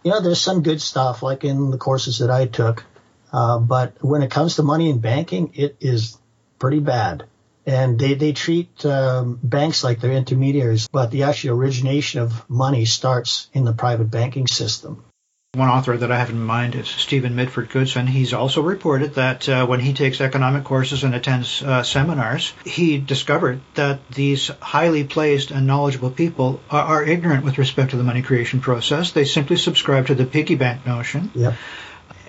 you 0.04 0.12
know 0.12 0.22
there's 0.22 0.42
some 0.42 0.64
good 0.64 0.82
stuff 0.82 1.24
like 1.24 1.44
in 1.44 1.72
the 1.72 1.78
courses 1.78 2.20
that 2.20 2.30
I 2.30 2.46
took, 2.48 2.84
uh, 3.32 3.60
but 3.60 4.04
when 4.04 4.22
it 4.22 4.32
comes 4.32 4.56
to 4.56 4.64
money 4.64 4.90
in 4.90 5.00
banking, 5.00 5.54
it 5.56 5.78
is 5.80 6.18
pretty 6.60 6.80
bad. 6.80 7.26
And 7.64 8.00
they, 8.00 8.16
they 8.16 8.34
treat 8.34 8.84
um, 8.88 9.40
banks 9.42 9.84
like 9.84 10.02
they're 10.02 10.12
intermediaries, 10.12 10.88
but 10.88 11.12
the 11.12 11.24
actual 11.24 11.52
origination 11.52 12.20
of 12.20 12.50
money 12.50 12.86
starts 12.86 13.50
in 13.54 13.66
the 13.66 13.74
private 13.74 14.10
banking 14.10 14.48
system. 14.48 15.04
One 15.54 15.68
author 15.68 15.98
that 15.98 16.14
I 16.14 16.18
have 16.18 16.30
in 16.30 16.42
mind 16.42 16.76
is 16.76 16.88
Stephen 16.88 17.36
Mitford 17.36 17.70
Goodson. 17.72 18.08
He's 18.08 18.32
also 18.32 18.62
reported 18.62 19.16
that 19.16 19.50
uh, 19.50 19.66
when 19.66 19.82
he 19.82 19.92
takes 19.92 20.22
economic 20.22 20.64
courses 20.64 21.04
and 21.04 21.14
attends 21.14 21.62
uh, 21.62 21.84
seminars, 21.84 22.54
he 22.64 23.00
discovered 23.00 23.60
that 23.74 24.00
these 24.12 24.50
highly 24.62 25.04
placed 25.04 25.52
and 25.52 25.68
knowledgeable 25.68 26.10
people 26.10 26.62
are, 26.70 26.84
are, 26.84 27.04
ignorant 27.04 27.44
with 27.44 27.58
respect 27.58 27.92
to 27.92 27.98
the 27.98 28.04
money 28.04 28.22
creation 28.22 28.62
process. 28.62 29.12
They 29.12 29.26
simply 29.26 29.58
subscribe 29.58 30.08
to 30.08 30.16
the 30.16 30.24
piggy 30.26 30.56
bank 30.56 30.86
notion. 30.86 31.32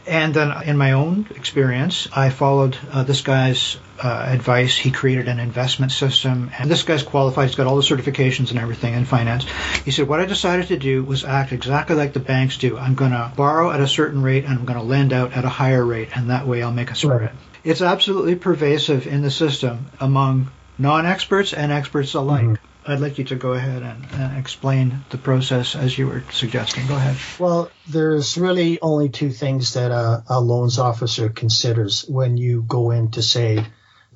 And 0.06 0.34
then 0.34 0.52
in 0.64 0.76
my 0.76 0.92
own 0.92 1.26
experience, 1.36 2.08
I 2.12 2.30
followed 2.30 2.76
uh, 2.90 3.04
this 3.04 3.20
guy's 3.20 3.76
uh, 4.02 4.26
advice. 4.28 4.76
He 4.76 4.90
created 4.90 5.28
an 5.28 5.38
investment 5.38 5.92
system, 5.92 6.50
and 6.58 6.68
this 6.68 6.82
guy's 6.82 7.04
qualified. 7.04 7.48
He's 7.48 7.54
got 7.54 7.68
all 7.68 7.76
the 7.76 7.82
certifications 7.82 8.50
and 8.50 8.58
everything 8.58 8.94
in 8.94 9.04
finance. 9.04 9.46
He 9.84 9.92
said, 9.92 10.08
What 10.08 10.18
I 10.18 10.26
decided 10.26 10.68
to 10.68 10.78
do 10.78 11.04
was 11.04 11.24
act 11.24 11.52
exactly 11.52 11.94
like 11.94 12.12
the 12.12 12.20
banks 12.20 12.58
do. 12.58 12.76
I'm 12.76 12.94
going 12.94 13.12
to 13.12 13.32
borrow 13.36 13.70
at 13.70 13.80
a 13.80 13.86
certain 13.86 14.22
rate, 14.22 14.44
and 14.44 14.58
I'm 14.58 14.64
going 14.64 14.78
to 14.78 14.84
lend 14.84 15.12
out 15.12 15.32
at 15.34 15.44
a 15.44 15.48
higher 15.48 15.84
rate, 15.84 16.08
and 16.16 16.30
that 16.30 16.46
way 16.48 16.62
I'll 16.62 16.72
make 16.72 16.90
a 16.90 16.96
spread. 16.96 17.20
Right. 17.20 17.32
It's 17.62 17.82
absolutely 17.82 18.34
pervasive 18.34 19.06
in 19.06 19.22
the 19.22 19.30
system 19.30 19.86
among 20.00 20.50
non 20.78 21.06
experts 21.06 21.52
and 21.52 21.70
experts 21.70 22.14
alike. 22.14 22.42
Mm-hmm. 22.42 22.71
I'd 22.86 23.00
like 23.00 23.18
you 23.18 23.24
to 23.24 23.36
go 23.36 23.52
ahead 23.52 23.82
and, 23.82 24.06
and, 24.12 24.38
explain 24.38 25.04
the 25.10 25.18
process 25.18 25.76
as 25.76 25.96
you 25.96 26.08
were 26.08 26.24
suggesting. 26.32 26.86
Go 26.88 26.96
ahead. 26.96 27.16
Well, 27.38 27.70
there's 27.88 28.36
really 28.36 28.80
only 28.80 29.08
two 29.08 29.30
things 29.30 29.74
that 29.74 29.92
a, 29.92 30.24
a 30.28 30.40
loans 30.40 30.78
officer 30.78 31.28
considers 31.28 32.04
when 32.08 32.36
you 32.36 32.62
go 32.62 32.90
in 32.90 33.12
to 33.12 33.22
say, 33.22 33.64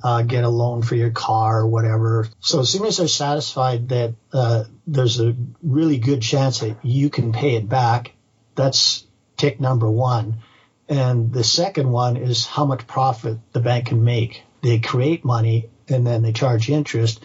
uh, 0.03 0.23
get 0.23 0.45
a 0.45 0.49
loan 0.49 0.83
for 0.83 0.97
your 0.97 1.11
car 1.11 1.61
or 1.61 1.67
whatever. 1.67 2.29
So 2.41 2.61
as 2.61 2.69
soon 2.69 2.87
as 2.87 2.97
they're 2.97 3.09
satisfied 3.09 3.89
that 3.91 4.15
uh, 4.33 4.65
there's 4.87 5.21
a 5.21 5.37
really 5.63 5.99
good 5.99 6.23
chance 6.23 6.61
that 6.61 6.85
you 6.85 7.09
can 7.09 7.33
pay 7.33 7.55
it 7.55 7.69
back, 7.69 8.13
that's 8.57 9.07
tick 9.37 9.61
number 9.61 9.91
one. 9.91 10.39
And 10.89 11.33
the 11.33 11.45
second 11.45 11.91
one 11.91 12.17
is 12.17 12.47
how 12.47 12.65
much 12.65 12.87
profit 12.87 13.39
the 13.53 13.61
bank 13.61 13.87
can 13.87 14.05
make. 14.05 14.43
They 14.63 14.81
create 14.81 15.25
money 15.25 15.71
and 15.89 16.07
then 16.07 16.23
they 16.23 16.33
charge 16.33 16.69
interest 16.69 17.25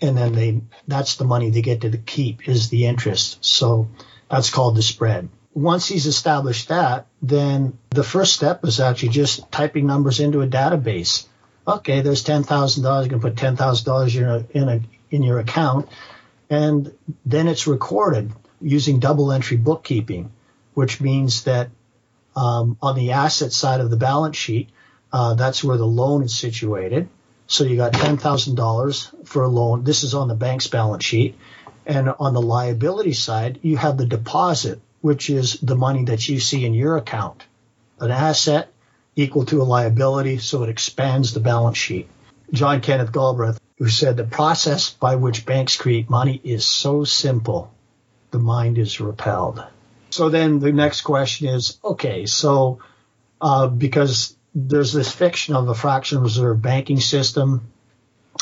and 0.00 0.16
then 0.16 0.32
they 0.32 0.60
that's 0.86 1.16
the 1.16 1.24
money 1.24 1.50
they 1.50 1.62
get 1.62 1.80
to 1.82 1.96
keep 1.96 2.48
is 2.48 2.68
the 2.68 2.86
interest. 2.86 3.44
So 3.44 3.88
that's 4.30 4.50
called 4.50 4.76
the 4.76 4.82
spread. 4.82 5.28
Once 5.54 5.86
he's 5.86 6.06
established 6.06 6.68
that, 6.68 7.06
then 7.22 7.78
the 7.90 8.04
first 8.04 8.34
step 8.34 8.64
is 8.64 8.78
actually 8.78 9.08
just 9.08 9.50
typing 9.50 9.86
numbers 9.86 10.20
into 10.20 10.42
a 10.42 10.46
database. 10.46 11.26
Okay, 11.66 12.02
there's 12.02 12.22
ten 12.22 12.42
thousand 12.42 12.82
dollars. 12.82 13.06
You 13.06 13.10
can 13.10 13.20
put 13.20 13.36
ten 13.36 13.56
thousand 13.56 13.86
dollars 13.86 14.14
in 14.16 14.46
in 14.52 14.86
in 15.10 15.22
your 15.22 15.38
account, 15.38 15.88
and 16.50 16.92
then 17.24 17.48
it's 17.48 17.66
recorded 17.66 18.32
using 18.60 19.00
double 19.00 19.32
entry 19.32 19.56
bookkeeping, 19.56 20.30
which 20.74 21.00
means 21.00 21.44
that 21.44 21.70
um, 22.34 22.76
on 22.82 22.96
the 22.96 23.12
asset 23.12 23.52
side 23.52 23.80
of 23.80 23.90
the 23.90 23.96
balance 23.96 24.36
sheet, 24.36 24.68
uh, 25.12 25.34
that's 25.34 25.64
where 25.64 25.78
the 25.78 25.86
loan 25.86 26.22
is 26.22 26.38
situated. 26.38 27.08
So 27.46 27.64
you 27.64 27.76
got 27.76 27.92
$10,000 27.92 29.26
for 29.26 29.42
a 29.42 29.48
loan. 29.48 29.84
This 29.84 30.02
is 30.02 30.14
on 30.14 30.28
the 30.28 30.34
bank's 30.34 30.66
balance 30.66 31.04
sheet. 31.04 31.38
And 31.86 32.12
on 32.18 32.34
the 32.34 32.42
liability 32.42 33.12
side, 33.12 33.60
you 33.62 33.76
have 33.76 33.96
the 33.96 34.06
deposit, 34.06 34.80
which 35.00 35.30
is 35.30 35.60
the 35.60 35.76
money 35.76 36.04
that 36.06 36.28
you 36.28 36.40
see 36.40 36.64
in 36.64 36.74
your 36.74 36.96
account. 36.96 37.44
An 38.00 38.10
asset 38.10 38.72
equal 39.14 39.46
to 39.46 39.62
a 39.62 39.64
liability, 39.64 40.38
so 40.38 40.64
it 40.64 40.68
expands 40.68 41.32
the 41.32 41.40
balance 41.40 41.78
sheet. 41.78 42.08
John 42.52 42.80
Kenneth 42.80 43.12
Galbraith 43.12 43.60
who 43.78 43.88
said 43.88 44.16
the 44.16 44.24
process 44.24 44.90
by 44.90 45.16
which 45.16 45.46
banks 45.46 45.76
create 45.76 46.08
money 46.08 46.40
is 46.42 46.64
so 46.64 47.04
simple, 47.04 47.72
the 48.30 48.38
mind 48.38 48.78
is 48.78 49.00
repelled. 49.00 49.62
So 50.10 50.30
then 50.30 50.60
the 50.60 50.72
next 50.72 51.02
question 51.02 51.48
is 51.48 51.78
okay, 51.84 52.26
so 52.26 52.78
uh, 53.40 53.66
because 53.66 54.35
there's 54.58 54.94
this 54.94 55.12
fiction 55.12 55.54
of 55.54 55.68
a 55.68 55.74
fractional 55.74 56.24
reserve 56.24 56.62
banking 56.62 56.98
system, 56.98 57.70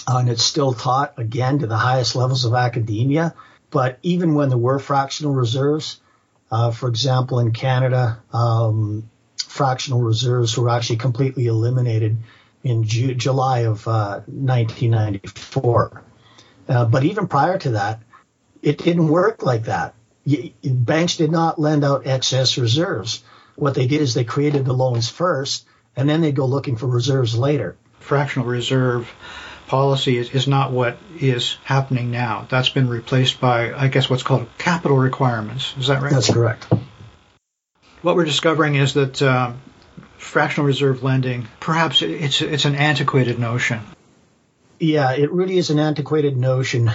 uh, 0.08 0.18
and 0.18 0.30
it's 0.30 0.44
still 0.44 0.72
taught 0.72 1.14
again 1.18 1.58
to 1.58 1.66
the 1.66 1.76
highest 1.76 2.14
levels 2.14 2.44
of 2.44 2.54
academia. 2.54 3.34
But 3.72 3.98
even 4.04 4.34
when 4.34 4.48
there 4.48 4.56
were 4.56 4.78
fractional 4.78 5.34
reserves, 5.34 6.00
uh, 6.52 6.70
for 6.70 6.88
example, 6.88 7.40
in 7.40 7.50
Canada, 7.50 8.22
um, 8.32 9.10
fractional 9.38 10.02
reserves 10.02 10.56
were 10.56 10.70
actually 10.70 10.98
completely 10.98 11.46
eliminated 11.46 12.16
in 12.62 12.84
Ju- 12.84 13.16
July 13.16 13.60
of 13.60 13.86
uh, 13.88 14.20
1994. 14.26 16.04
Uh, 16.68 16.84
but 16.84 17.02
even 17.02 17.26
prior 17.26 17.58
to 17.58 17.70
that, 17.70 18.00
it 18.62 18.78
didn't 18.78 19.08
work 19.08 19.42
like 19.42 19.64
that. 19.64 19.94
banks 20.62 21.16
did 21.16 21.32
not 21.32 21.58
lend 21.58 21.84
out 21.84 22.06
excess 22.06 22.56
reserves. 22.56 23.24
What 23.56 23.74
they 23.74 23.88
did 23.88 24.00
is 24.00 24.14
they 24.14 24.24
created 24.24 24.64
the 24.64 24.72
loans 24.72 25.08
first, 25.08 25.66
and 25.96 26.08
then 26.08 26.20
they 26.20 26.32
go 26.32 26.46
looking 26.46 26.76
for 26.76 26.86
reserves 26.86 27.36
later. 27.36 27.76
Fractional 28.00 28.46
reserve 28.46 29.12
policy 29.66 30.18
is, 30.18 30.30
is 30.30 30.46
not 30.46 30.72
what 30.72 30.98
is 31.18 31.56
happening 31.64 32.10
now. 32.10 32.46
That's 32.50 32.68
been 32.68 32.88
replaced 32.88 33.40
by, 33.40 33.72
I 33.72 33.88
guess, 33.88 34.10
what's 34.10 34.22
called 34.22 34.46
capital 34.58 34.96
requirements. 34.96 35.74
Is 35.78 35.86
that 35.86 36.02
right? 36.02 36.12
That's 36.12 36.32
correct. 36.32 36.66
What 38.02 38.16
we're 38.16 38.26
discovering 38.26 38.74
is 38.74 38.94
that 38.94 39.22
uh, 39.22 39.52
fractional 40.18 40.66
reserve 40.66 41.02
lending, 41.02 41.48
perhaps 41.60 42.02
it's 42.02 42.42
it's 42.42 42.66
an 42.66 42.74
antiquated 42.74 43.38
notion. 43.38 43.80
Yeah, 44.78 45.12
it 45.12 45.32
really 45.32 45.56
is 45.56 45.70
an 45.70 45.78
antiquated 45.78 46.36
notion. 46.36 46.90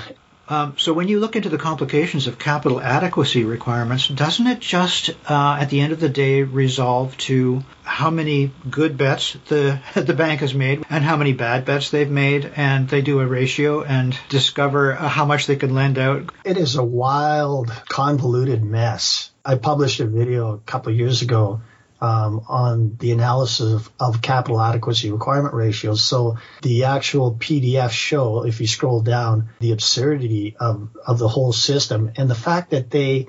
Um, 0.50 0.74
so 0.78 0.94
when 0.94 1.08
you 1.08 1.20
look 1.20 1.36
into 1.36 1.50
the 1.50 1.60
complications 1.60 2.26
of 2.26 2.40
capital 2.40 2.82
adequacy 2.82 3.44
requirements, 3.44 4.08
doesn't 4.08 4.48
it 4.48 4.60
just, 4.60 5.12
uh, 5.30 5.58
at 5.62 5.70
the 5.70 5.80
end 5.80 5.94
of 5.94 6.00
the 6.00 6.10
day, 6.10 6.42
resolve 6.42 7.16
to 7.18 7.64
how 7.84 8.10
many 8.10 8.52
good 8.68 8.98
bets 8.98 9.38
the 9.48 9.80
the 9.94 10.14
bank 10.14 10.40
has 10.42 10.56
made 10.56 10.84
and 10.90 11.04
how 11.04 11.18
many 11.18 11.34
bad 11.34 11.66
bets 11.66 11.92
they've 11.92 12.10
made, 12.10 12.52
and 12.56 12.90
they 12.90 13.02
do 13.02 13.20
a 13.20 13.28
ratio 13.28 13.84
and 13.84 14.18
discover 14.30 14.94
uh, 14.94 15.08
how 15.08 15.26
much 15.26 15.46
they 15.46 15.56
can 15.56 15.76
lend 15.76 16.00
out? 16.00 16.32
It 16.44 16.58
is 16.58 16.76
a 16.76 16.84
wild, 16.84 17.70
convoluted 17.88 18.64
mess. 18.64 19.32
I 19.46 19.56
published 19.56 20.00
a 20.00 20.06
video 20.06 20.54
a 20.54 20.58
couple 20.60 20.92
years 20.94 21.22
ago 21.22 21.62
um, 22.02 22.46
on 22.48 22.96
the 22.98 23.12
analysis 23.12 23.74
of, 23.74 23.92
of, 24.00 24.22
capital 24.22 24.62
adequacy 24.62 25.12
requirement 25.12 25.54
ratios. 25.54 26.04
So 26.04 26.38
the 26.62 26.86
actual 26.86 27.36
PDF 27.36 27.92
show, 27.92 28.46
if 28.46 28.62
you 28.62 28.68
scroll 28.68 29.02
down, 29.02 29.50
the 29.60 29.74
absurdity 29.74 30.56
of, 30.60 30.90
of 31.06 31.20
the 31.20 31.28
whole 31.28 31.52
system 31.52 32.12
and 32.16 32.30
the 32.30 32.36
fact 32.36 32.72
that 32.72 32.90
they 32.90 33.28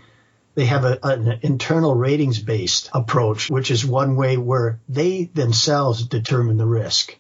they 0.55 0.67
have 0.67 0.85
a, 0.85 0.99
an 1.03 1.39
internal 1.43 1.95
ratings 1.95 2.41
based 2.41 2.91
approach, 2.93 3.50
which 3.50 3.71
is 3.71 3.87
one 3.87 4.17
way 4.17 4.37
where 4.37 4.81
they 4.89 5.25
themselves 5.25 6.07
determine 6.07 6.57
the 6.57 6.67
risk. 6.67 7.17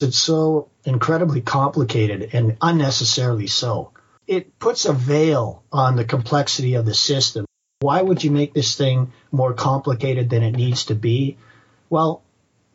It's 0.00 0.18
so 0.18 0.70
incredibly 0.84 1.40
complicated 1.40 2.30
and 2.32 2.56
unnecessarily 2.60 3.46
so. 3.46 3.92
It 4.26 4.58
puts 4.58 4.84
a 4.84 4.92
veil 4.92 5.64
on 5.72 5.96
the 5.96 6.04
complexity 6.04 6.74
of 6.74 6.84
the 6.84 6.94
system 6.94 7.46
why 7.80 8.02
would 8.02 8.24
you 8.24 8.32
make 8.32 8.54
this 8.54 8.76
thing 8.76 9.12
more 9.30 9.52
complicated 9.52 10.30
than 10.30 10.42
it 10.42 10.50
needs 10.50 10.86
to 10.86 10.96
be? 10.96 11.36
Well, 11.88 12.22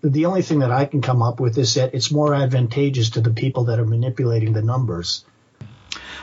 the 0.01 0.27
only 0.27 0.41
thing 0.41 0.59
that 0.59 0.71
I 0.71 0.85
can 0.85 1.01
come 1.01 1.21
up 1.21 1.41
with 1.41 1.57
is 1.57 1.73
that 1.73 1.93
it's 1.93 2.09
more 2.09 2.33
advantageous 2.33 3.09
to 3.11 3.21
the 3.21 3.29
people 3.29 3.65
that 3.65 3.79
are 3.79 3.85
manipulating 3.85 4.53
the 4.53 4.61
numbers. 4.61 5.25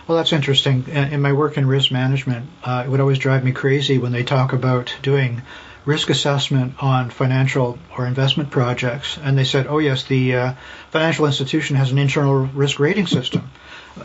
Well, 0.09 0.17
that's 0.17 0.33
interesting. 0.33 0.89
In 0.89 1.21
my 1.21 1.35
work 1.35 1.59
in 1.59 1.67
risk 1.67 1.91
management, 1.91 2.49
uh, 2.65 2.85
it 2.87 2.89
would 2.89 3.01
always 3.01 3.19
drive 3.19 3.45
me 3.45 3.53
crazy 3.53 3.99
when 3.99 4.13
they 4.13 4.25
talk 4.25 4.55
about 4.55 4.95
doing 5.03 5.43
risk 5.85 6.09
assessment 6.09 6.83
on 6.83 7.11
financial 7.11 7.79
or 7.99 8.07
investment 8.07 8.51
projects, 8.51 9.19
and 9.23 9.37
they 9.37 9.45
said, 9.45 9.67
"Oh 9.67 9.79
yes, 9.79 10.05
the 10.05 10.35
uh, 10.35 10.55
financial 10.91 11.27
institution 11.27 11.77
has 11.77 11.93
an 11.93 11.99
internal 11.99 12.47
risk 12.47 12.81
rating 12.81 13.07
system." 13.07 13.51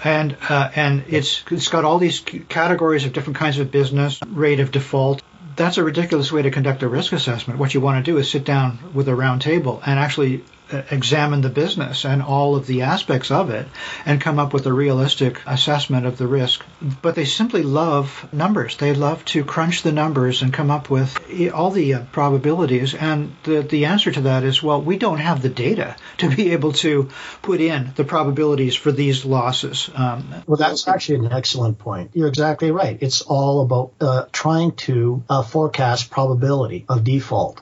And 0.04 0.38
uh, 0.50 0.70
and 0.76 1.04
it's 1.08 1.44
it's 1.52 1.68
got 1.68 1.86
all 1.86 1.98
these 1.98 2.20
categories 2.20 3.06
of 3.06 3.14
different 3.14 3.38
kinds 3.38 3.60
of 3.60 3.72
business, 3.72 4.20
rate 4.28 4.60
of 4.60 4.72
default. 4.72 5.22
That's 5.56 5.78
a 5.78 5.84
ridiculous 5.84 6.32
way 6.32 6.42
to 6.42 6.52
conduct 6.52 6.84
a 6.84 6.88
risk 6.88 7.14
assessment. 7.14 7.60
What 7.60 7.74
you 7.74 7.80
want 7.80 8.04
to 8.04 8.12
do 8.12 8.18
is 8.18 8.30
sit 8.30 8.44
down 8.44 8.80
with 8.94 9.08
a 9.08 9.16
round 9.16 9.42
table 9.42 9.82
and 9.86 10.00
actually 10.00 10.44
examine 10.72 11.42
the 11.42 11.50
business 11.50 12.06
and 12.06 12.22
all 12.22 12.56
of 12.56 12.68
the 12.68 12.84
aspects 12.84 13.32
of 13.32 13.50
it 13.50 13.68
and 14.06 14.22
come 14.22 14.40
up 14.40 14.54
with 14.54 14.66
a 14.66 14.74
realistic 14.74 15.42
assessment 15.46 16.06
of 16.06 16.18
the 16.18 16.28
risk. 16.28 16.64
But 17.02 17.16
they 17.16 17.26
simply 17.26 17.64
love 17.64 18.28
numbers. 18.34 18.78
They 18.78 18.94
love 18.94 19.24
to 19.26 19.44
crunch 19.44 19.84
the 19.84 19.92
numbers 19.92 20.42
and 20.42 20.54
come 20.54 20.72
up 20.72 20.90
with 20.90 21.20
all 21.54 21.72
the 21.72 21.96
uh, 21.96 22.04
probabilities. 22.12 22.94
And 22.96 23.36
the, 23.44 23.62
the 23.62 23.86
answer 23.86 24.12
to 24.12 24.22
that 24.22 24.44
is, 24.44 24.64
well, 24.64 24.82
we 24.82 24.98
don't 24.98 25.20
have 25.20 25.42
the 25.42 25.50
data 25.50 25.96
to 26.18 26.30
be 26.30 26.52
able 26.52 26.74
to 26.74 27.10
put 27.42 27.62
in 27.62 27.92
the 27.96 28.04
probabilities 28.04 28.76
for 28.76 28.92
these 28.92 29.26
losses. 29.26 29.90
Um, 29.94 30.44
well, 30.48 30.58
that's 30.58 30.88
actually 30.88 31.26
an 31.26 31.32
excellent 31.32 31.80
point. 31.80 32.12
You're 32.14 32.28
exactly 32.28 32.72
right. 32.72 32.98
It's 33.02 33.22
all 33.22 33.62
about 33.62 33.94
uh, 34.02 34.26
trying 34.32 34.74
to 34.74 35.24
uh, 35.30 35.44
forecast 35.44 36.10
probability 36.10 36.86
of 36.90 37.04
default. 37.04 37.62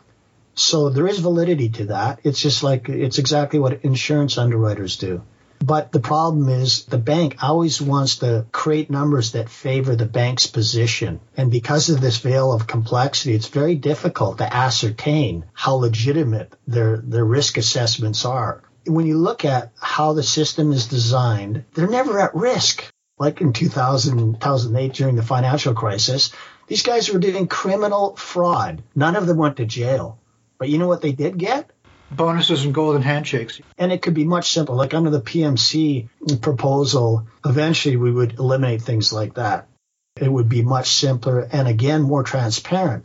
So 0.56 0.90
there 0.90 1.08
is 1.08 1.20
validity 1.20 1.70
to 1.70 1.86
that. 1.86 2.20
It's 2.24 2.40
just 2.40 2.64
like 2.64 2.90
it's 2.90 3.18
exactly 3.18 3.60
what 3.60 3.84
insurance 3.84 4.38
underwriters 4.38 4.98
do. 4.98 5.24
But 5.66 5.94
the 5.94 6.02
problem 6.02 6.50
is 6.50 6.84
the 6.84 6.98
bank 6.98 7.38
always 7.42 7.82
wants 7.82 8.18
to 8.18 8.46
create 8.52 8.90
numbers 8.90 9.32
that 9.32 9.48
favor 9.48 9.96
the 9.96 10.06
bank's 10.06 10.46
position. 10.46 11.22
And 11.38 11.50
because 11.50 11.90
of 11.90 12.02
this 12.02 12.18
veil 12.18 12.52
of 12.52 12.68
complexity, 12.68 13.34
it's 13.34 13.48
very 13.48 13.76
difficult 13.76 14.40
to 14.40 14.54
ascertain 14.54 15.46
how 15.54 15.76
legitimate 15.76 16.54
their, 16.68 16.98
their 16.98 17.24
risk 17.24 17.58
assessments 17.58 18.26
are. 18.26 18.62
When 18.86 19.08
you 19.08 19.18
look 19.18 19.46
at 19.46 19.72
how 19.80 20.12
the 20.12 20.24
system 20.24 20.74
is 20.74 20.88
designed, 20.88 21.64
they're 21.74 21.88
never 21.88 22.20
at 22.20 22.36
risk. 22.36 22.84
Like 23.18 23.40
in 23.40 23.54
2000, 23.54 24.34
2008 24.34 24.94
during 24.94 25.16
the 25.16 25.24
financial 25.24 25.74
crisis, 25.74 26.34
these 26.68 26.84
guys 26.84 27.10
were 27.10 27.20
doing 27.20 27.48
criminal 27.48 28.18
fraud. 28.18 28.84
None 28.96 29.16
of 29.16 29.28
them 29.28 29.38
went 29.38 29.56
to 29.58 29.66
jail. 29.66 30.20
But 30.64 30.70
you 30.70 30.78
know 30.78 30.88
what 30.88 31.02
they 31.02 31.12
did 31.12 31.38
get? 31.38 31.72
Bonuses 32.10 32.64
and 32.64 32.74
golden 32.74 33.02
handshakes. 33.02 33.60
And 33.78 33.92
it 33.92 34.02
could 34.02 34.14
be 34.14 34.24
much 34.24 34.54
simpler. 34.54 34.78
Like 34.78 34.94
under 34.94 35.10
the 35.10 35.20
PMC 35.20 36.08
proposal, 36.40 37.28
eventually 37.46 37.98
we 37.98 38.14
would 38.14 38.40
eliminate 38.40 38.82
things 38.82 39.12
like 39.12 39.34
that. 39.34 39.68
It 40.16 40.32
would 40.32 40.48
be 40.48 40.62
much 40.62 40.88
simpler 40.88 41.42
and 41.52 41.68
again 41.68 42.02
more 42.02 42.24
transparent. 42.24 43.04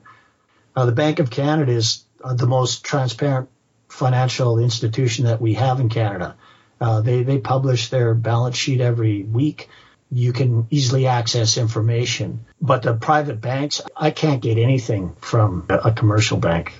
Uh, 0.77 0.87
the 0.87 0.93
Bank 0.93 1.19
of 1.19 1.31
Canada 1.31 1.73
is 1.73 2.05
uh, 2.23 2.35
the 2.35 2.47
most 2.47 2.85
transparent 2.85 3.49
financial 3.88 4.61
institution 4.61 5.25
that 5.25 5.41
we 5.41 5.55
have 5.55 5.81
in 5.81 5.88
Canada. 5.88 6.37
Uh, 6.81 7.00
they 7.00 7.25
they 7.25 7.38
publish 7.38 7.91
their 7.91 8.15
balance 8.15 8.57
sheet 8.57 8.81
every 8.81 9.25
week. 9.25 9.69
You 10.12 10.33
can 10.33 10.69
easily 10.71 11.09
access 11.09 11.59
information. 11.59 12.47
But 12.62 12.83
the 12.83 12.95
private 12.95 13.41
banks, 13.41 13.81
I 13.97 14.12
can't 14.12 14.41
get 14.41 14.59
anything 14.59 15.17
from 15.19 15.67
a 15.69 15.91
commercial 15.91 16.38
bank. 16.38 16.73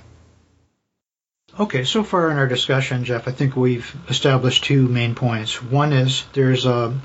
Okay, 1.61 1.83
so 1.83 2.05
far 2.05 2.31
in 2.31 2.37
our 2.39 2.47
discussion, 2.47 3.03
Jeff, 3.03 3.27
I 3.27 3.33
think 3.33 3.57
we've 3.57 3.93
established 4.09 4.63
two 4.63 4.87
main 4.87 5.17
points. 5.17 5.61
One 5.61 5.93
is 5.93 6.25
there's 6.33 6.67
a, 6.67 6.97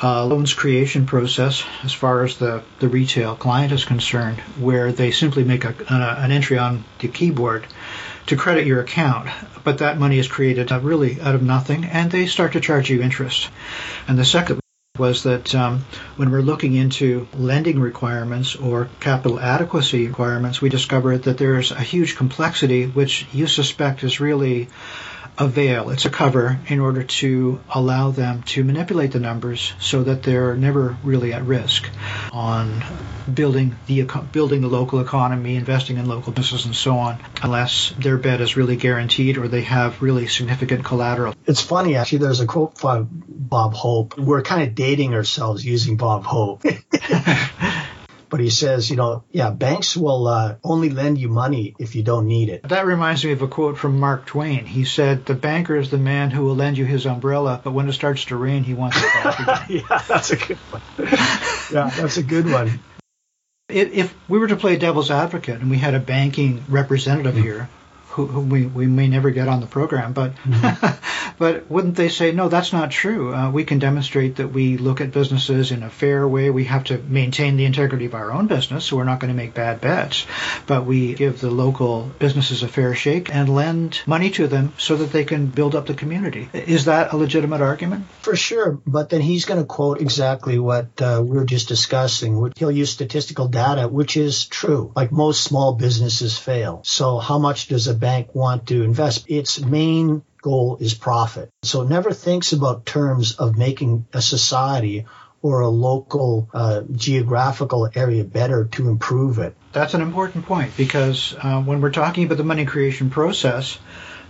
a, 0.00 0.26
loans 0.26 0.52
creation 0.52 1.06
process 1.06 1.62
as 1.84 1.92
far 1.92 2.24
as 2.24 2.38
the, 2.38 2.64
the 2.80 2.88
retail 2.88 3.36
client 3.36 3.72
is 3.72 3.84
concerned, 3.84 4.40
where 4.58 4.90
they 4.90 5.12
simply 5.12 5.44
make 5.44 5.64
a, 5.64 5.76
an 5.88 6.32
entry 6.32 6.58
on 6.58 6.82
the 6.98 7.06
keyboard 7.06 7.64
to 8.26 8.36
credit 8.36 8.66
your 8.66 8.80
account, 8.80 9.28
but 9.62 9.78
that 9.78 9.96
money 9.96 10.18
is 10.18 10.26
created 10.26 10.72
really 10.72 11.20
out 11.20 11.36
of 11.36 11.42
nothing, 11.42 11.84
and 11.84 12.10
they 12.10 12.26
start 12.26 12.54
to 12.54 12.60
charge 12.60 12.90
you 12.90 13.00
interest. 13.00 13.48
And 14.08 14.18
the 14.18 14.24
second 14.24 14.61
was 14.98 15.22
that 15.22 15.54
um, 15.54 15.82
when 16.16 16.30
we're 16.30 16.42
looking 16.42 16.74
into 16.74 17.26
lending 17.32 17.80
requirements 17.80 18.54
or 18.56 18.90
capital 19.00 19.40
adequacy 19.40 20.06
requirements, 20.06 20.60
we 20.60 20.68
discovered 20.68 21.22
that 21.22 21.38
there's 21.38 21.72
a 21.72 21.80
huge 21.80 22.14
complexity 22.14 22.84
which 22.84 23.26
you 23.32 23.46
suspect 23.46 24.04
is 24.04 24.20
really 24.20 24.68
a 25.38 25.48
veil, 25.48 25.90
it's 25.90 26.04
a 26.04 26.10
cover 26.10 26.58
in 26.68 26.78
order 26.78 27.02
to 27.02 27.60
allow 27.70 28.10
them 28.10 28.42
to 28.42 28.62
manipulate 28.62 29.12
the 29.12 29.20
numbers 29.20 29.72
so 29.80 30.02
that 30.02 30.22
they're 30.22 30.54
never 30.56 30.96
really 31.02 31.32
at 31.32 31.42
risk 31.42 31.88
on 32.32 32.82
building 33.32 33.74
the 33.86 34.02
building 34.32 34.60
the 34.60 34.68
local 34.68 35.00
economy, 35.00 35.56
investing 35.56 35.96
in 35.96 36.06
local 36.06 36.32
businesses 36.32 36.66
and 36.66 36.74
so 36.74 36.98
on, 36.98 37.18
unless 37.42 37.94
their 37.98 38.18
bet 38.18 38.40
is 38.40 38.56
really 38.56 38.76
guaranteed 38.76 39.38
or 39.38 39.48
they 39.48 39.62
have 39.62 40.02
really 40.02 40.26
significant 40.26 40.84
collateral. 40.84 41.34
It's 41.46 41.62
funny 41.62 41.96
actually. 41.96 42.18
There's 42.18 42.40
a 42.40 42.46
quote 42.46 42.78
from 42.78 43.24
Bob 43.26 43.74
Hope. 43.74 44.18
We're 44.18 44.42
kind 44.42 44.68
of 44.68 44.74
dating 44.74 45.14
ourselves 45.14 45.64
using 45.64 45.96
Bob 45.96 46.24
Hope. 46.24 46.62
but 48.32 48.40
he 48.40 48.48
says, 48.48 48.88
you 48.88 48.96
know, 48.96 49.24
yeah, 49.30 49.50
banks 49.50 49.94
will 49.94 50.26
uh, 50.26 50.56
only 50.64 50.88
lend 50.88 51.18
you 51.18 51.28
money 51.28 51.74
if 51.78 51.94
you 51.94 52.02
don't 52.02 52.26
need 52.26 52.48
it. 52.48 52.66
That 52.66 52.86
reminds 52.86 53.22
me 53.22 53.32
of 53.32 53.42
a 53.42 53.46
quote 53.46 53.76
from 53.76 54.00
Mark 54.00 54.24
Twain. 54.24 54.64
He 54.64 54.86
said, 54.86 55.26
"The 55.26 55.34
banker 55.34 55.76
is 55.76 55.90
the 55.90 55.98
man 55.98 56.30
who 56.30 56.46
will 56.46 56.56
lend 56.56 56.78
you 56.78 56.86
his 56.86 57.04
umbrella, 57.04 57.60
but 57.62 57.72
when 57.72 57.90
it 57.90 57.92
starts 57.92 58.24
to 58.26 58.36
rain, 58.36 58.64
he 58.64 58.72
wants 58.72 58.96
it 58.96 59.02
back 59.22 59.68
yeah, 59.68 60.02
that's 60.08 60.30
a 60.30 60.36
good 60.36 60.56
one. 60.56 60.82
yeah, 61.70 61.90
that's 61.90 62.16
a 62.16 62.22
good 62.22 62.50
one. 62.50 62.80
If 63.68 64.14
we 64.30 64.38
were 64.38 64.48
to 64.48 64.56
play 64.56 64.76
devil's 64.76 65.10
advocate 65.10 65.60
and 65.60 65.70
we 65.70 65.76
had 65.76 65.92
a 65.92 66.00
banking 66.00 66.64
representative 66.70 67.34
mm-hmm. 67.34 67.42
here 67.42 67.68
who, 68.12 68.26
who 68.26 68.40
we, 68.40 68.66
we 68.66 68.86
may 68.86 69.08
never 69.08 69.30
get 69.30 69.48
on 69.48 69.60
the 69.60 69.66
program, 69.66 70.12
but 70.12 70.36
mm-hmm. 70.36 71.34
but 71.38 71.70
wouldn't 71.70 71.96
they 71.96 72.10
say 72.10 72.30
no? 72.30 72.48
That's 72.48 72.72
not 72.72 72.90
true. 72.90 73.34
Uh, 73.34 73.50
we 73.50 73.64
can 73.64 73.78
demonstrate 73.78 74.36
that 74.36 74.48
we 74.48 74.76
look 74.76 75.00
at 75.00 75.12
businesses 75.12 75.72
in 75.72 75.82
a 75.82 75.88
fair 75.88 76.28
way. 76.28 76.50
We 76.50 76.64
have 76.64 76.84
to 76.84 76.98
maintain 76.98 77.56
the 77.56 77.64
integrity 77.64 78.04
of 78.04 78.14
our 78.14 78.30
own 78.30 78.48
business, 78.48 78.84
so 78.84 78.96
we're 78.96 79.04
not 79.04 79.18
going 79.18 79.32
to 79.32 79.36
make 79.36 79.54
bad 79.54 79.80
bets. 79.80 80.26
But 80.66 80.84
we 80.84 81.14
give 81.14 81.40
the 81.40 81.50
local 81.50 82.10
businesses 82.18 82.62
a 82.62 82.68
fair 82.68 82.94
shake 82.94 83.34
and 83.34 83.48
lend 83.48 84.02
money 84.06 84.30
to 84.32 84.46
them 84.46 84.74
so 84.76 84.96
that 84.96 85.10
they 85.10 85.24
can 85.24 85.46
build 85.46 85.74
up 85.74 85.86
the 85.86 85.94
community. 85.94 86.50
Is 86.52 86.84
that 86.84 87.14
a 87.14 87.16
legitimate 87.16 87.62
argument? 87.62 88.06
For 88.20 88.36
sure, 88.36 88.78
but 88.86 89.08
then 89.08 89.22
he's 89.22 89.46
going 89.46 89.60
to 89.60 89.66
quote 89.66 90.02
exactly 90.02 90.58
what 90.58 91.00
uh, 91.00 91.22
we 91.24 91.38
are 91.38 91.46
just 91.46 91.68
discussing. 91.68 92.52
He'll 92.56 92.70
use 92.70 92.90
statistical 92.90 93.48
data, 93.48 93.88
which 93.88 94.18
is 94.18 94.44
true. 94.44 94.92
Like 94.94 95.12
most 95.12 95.44
small 95.44 95.72
businesses 95.74 96.36
fail. 96.36 96.82
So 96.84 97.18
how 97.18 97.38
much 97.38 97.68
does 97.68 97.88
a 97.88 98.01
bank 98.02 98.34
want 98.34 98.66
to 98.66 98.82
invest. 98.82 99.30
Its 99.30 99.60
main 99.60 100.22
goal 100.42 100.76
is 100.80 100.92
profit. 100.92 101.48
So 101.62 101.82
it 101.82 101.88
never 101.88 102.12
thinks 102.12 102.52
about 102.52 102.84
terms 102.84 103.36
of 103.36 103.56
making 103.56 104.06
a 104.12 104.20
society 104.20 105.06
or 105.40 105.60
a 105.60 105.68
local 105.68 106.48
uh, 106.52 106.82
geographical 106.92 107.88
area 107.94 108.24
better 108.24 108.66
to 108.72 108.88
improve 108.88 109.38
it. 109.38 109.56
That's 109.72 109.94
an 109.94 110.02
important 110.02 110.46
point 110.46 110.76
because 110.76 111.34
uh, 111.40 111.62
when 111.62 111.80
we're 111.80 111.90
talking 111.90 112.24
about 112.24 112.38
the 112.38 112.44
money 112.44 112.64
creation 112.64 113.10
process, 113.10 113.78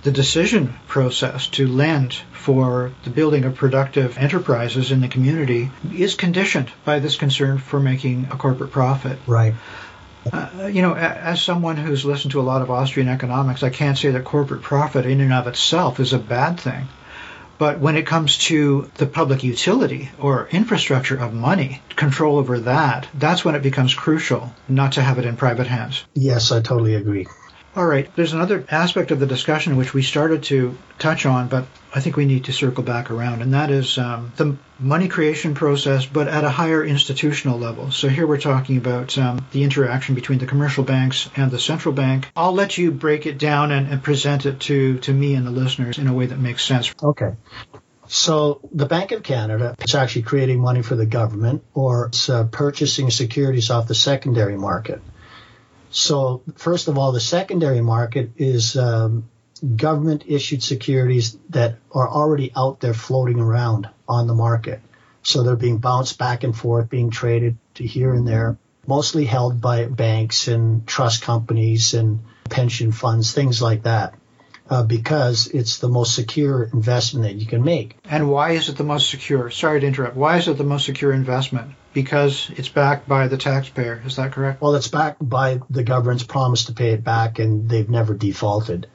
the 0.03 0.11
decision 0.11 0.75
process 0.87 1.49
to 1.49 1.67
lend 1.67 2.15
for 2.33 2.93
the 3.05 3.11
building 3.11 3.45
of 3.45 3.55
productive 3.55 4.19
enterprises 4.19 4.91
in 4.91 5.01
the 5.01 5.09
community 5.09 5.71
is 5.95 6.15
conditioned 6.15 6.71
by 6.85 6.99
this 6.99 7.17
concern 7.17 7.59
for 7.59 7.79
making 7.79 8.29
a 8.31 8.37
corporate 8.37 8.73
profit. 8.73 9.19
Right. 9.27 9.55
Uh, 10.31 10.71
you 10.73 10.83
know, 10.83 10.95
as 10.95 11.43
someone 11.43 11.77
who's 11.77 12.05
listened 12.05 12.33
to 12.33 12.41
a 12.41 12.43
lot 12.43 12.63
of 12.63 12.71
Austrian 12.71 13.09
economics, 13.09 13.63
I 13.63 13.71
can't 13.71 13.99
say 13.99 14.11
that 14.11 14.25
corporate 14.25 14.63
profit 14.63 15.07
in 15.07 15.21
and 15.21 15.33
of 15.33 15.47
itself 15.47 16.01
is 16.01 16.13
a 16.13 16.19
bad 16.19 16.61
thing. 16.61 16.89
But 17.59 17.79
when 17.79 17.97
it 17.97 18.07
comes 18.07 18.39
to 18.39 18.91
the 18.97 19.07
public 19.07 19.45
utility 19.45 20.11
or 20.19 20.49
infrastructure 20.51 21.17
of 21.17 21.33
money, 21.33 21.81
control 21.95 22.39
over 22.39 22.61
that, 22.61 23.07
that's 23.15 23.45
when 23.45 23.55
it 23.55 23.63
becomes 23.63 23.95
crucial 23.95 24.53
not 24.69 24.93
to 24.93 25.03
have 25.03 25.19
it 25.19 25.27
in 25.27 25.37
private 25.37 25.69
hands. 25.69 26.05
Yes, 26.15 26.51
I 26.51 26.61
totally 26.61 26.95
agree. 26.95 27.27
All 27.75 27.87
right. 27.87 28.15
There's 28.15 28.35
another 28.35 28.67
aspect 28.71 29.13
of 29.13 29.19
the 29.19 29.27
discussion 29.27 29.79
which 29.79 29.95
we 29.95 30.03
started 30.03 30.43
to 30.45 30.77
touch 30.99 31.25
on, 31.25 31.49
but 31.49 31.65
I 31.95 32.01
think 32.01 32.17
we 32.17 32.27
need 32.27 32.45
to 32.45 32.53
circle 32.53 32.85
back 32.85 33.11
around, 33.11 33.41
and 33.41 33.55
that 33.55 33.71
is 33.71 33.97
um, 33.97 34.31
the 34.37 34.59
money 34.79 35.09
creation 35.09 35.55
process, 35.55 36.05
but 36.05 36.29
at 36.29 36.45
a 36.45 36.51
higher 36.51 36.85
institutional 36.85 37.59
level. 37.59 37.91
So 37.91 38.09
here 38.09 38.27
we're 38.27 38.41
talking 38.41 38.77
about 38.77 39.17
um, 39.17 39.47
the 39.53 39.63
interaction 39.63 40.15
between 40.15 40.39
the 40.39 40.45
commercial 40.45 40.85
banks 40.85 41.31
and 41.35 41.51
the 41.51 41.59
central 41.59 41.95
bank. 41.95 42.31
I'll 42.37 42.53
let 42.53 42.77
you 42.77 42.91
break 42.91 43.25
it 43.25 43.39
down 43.39 43.73
and, 43.73 43.89
and 43.89 44.03
present 44.03 44.45
it 44.45 44.61
to, 44.61 44.99
to 44.99 45.13
me 45.13 45.35
and 45.35 45.47
the 45.47 45.51
listeners 45.51 45.97
in 45.97 46.09
a 46.09 46.13
way 46.13 46.27
that 46.27 46.39
makes 46.39 46.63
sense. 46.63 46.95
Okay. 47.03 47.33
So 48.07 48.61
the 48.75 48.85
Bank 48.85 49.13
of 49.13 49.23
Canada 49.23 49.77
is 49.83 49.95
actually 49.95 50.23
creating 50.23 50.61
money 50.61 50.83
for 50.83 50.95
the 50.95 51.07
government 51.07 51.65
or 51.73 52.07
it's 52.07 52.29
uh, 52.29 52.45
purchasing 52.45 53.11
securities 53.11 53.71
off 53.71 53.89
the 53.89 53.95
secondary 53.95 54.59
market. 54.59 55.01
So, 55.93 56.43
first 56.57 56.89
of 56.89 56.99
all, 56.99 57.13
the 57.13 57.21
secondary 57.21 57.83
market 57.83 58.31
is 58.39 58.77
um, 58.77 59.29
government 59.77 60.25
issued 60.27 60.63
securities 60.63 61.37
that 61.51 61.77
are 61.93 62.09
already 62.09 62.51
out 62.57 62.81
there 62.81 62.95
floating 62.95 63.39
around 63.39 63.89
on 64.09 64.27
the 64.27 64.35
market. 64.35 64.81
So 65.23 65.43
they're 65.43 65.55
being 65.55 65.79
bounced 65.79 66.19
back 66.19 66.43
and 66.43 66.57
forth, 66.57 66.89
being 66.89 67.11
traded 67.11 67.57
to 67.75 67.87
here 67.87 68.13
and 68.13 68.27
there, 68.27 68.57
mostly 68.87 69.25
held 69.25 69.61
by 69.61 69.85
banks 69.85 70.49
and 70.49 70.87
trust 70.87 71.23
companies 71.23 71.95
and 71.95 72.21
pension 72.51 72.91
funds, 72.91 73.33
things 73.33 73.63
like 73.63 73.85
that. 73.85 74.15
Uh, 74.71 74.83
because 74.83 75.49
it's 75.49 75.79
the 75.79 75.89
most 75.89 76.15
secure 76.15 76.63
investment 76.73 77.27
that 77.27 77.35
you 77.35 77.47
can 77.47 77.63
make. 77.63 77.97
And 78.05 78.31
why 78.31 78.53
is 78.53 78.69
it 78.69 78.77
the 78.77 78.85
most 78.85 79.11
secure? 79.11 79.51
Sorry 79.51 79.81
to 79.81 79.87
interrupt. 79.87 80.17
Why 80.17 80.39
is 80.39 80.49
it 80.49 80.57
the 80.57 80.65
most 80.65 80.87
secure 80.87 81.13
investment? 81.13 81.73
because 81.93 82.51
it's 82.57 82.69
backed 82.69 83.09
by 83.09 83.29
the 83.29 83.37
taxpayer. 83.37 84.03
Is 84.05 84.17
that 84.17 84.33
correct? 84.33 84.61
Well, 84.61 84.75
it's 84.75 84.89
backed 84.89 85.27
by 85.27 85.61
the 85.71 85.83
government's 85.83 86.23
promise 86.23 86.65
to 86.65 86.73
pay 86.73 86.91
it 86.91 87.05
back, 87.05 87.39
and 87.39 87.69
they've 87.69 87.89
never 87.89 88.15
defaulted. 88.15 88.87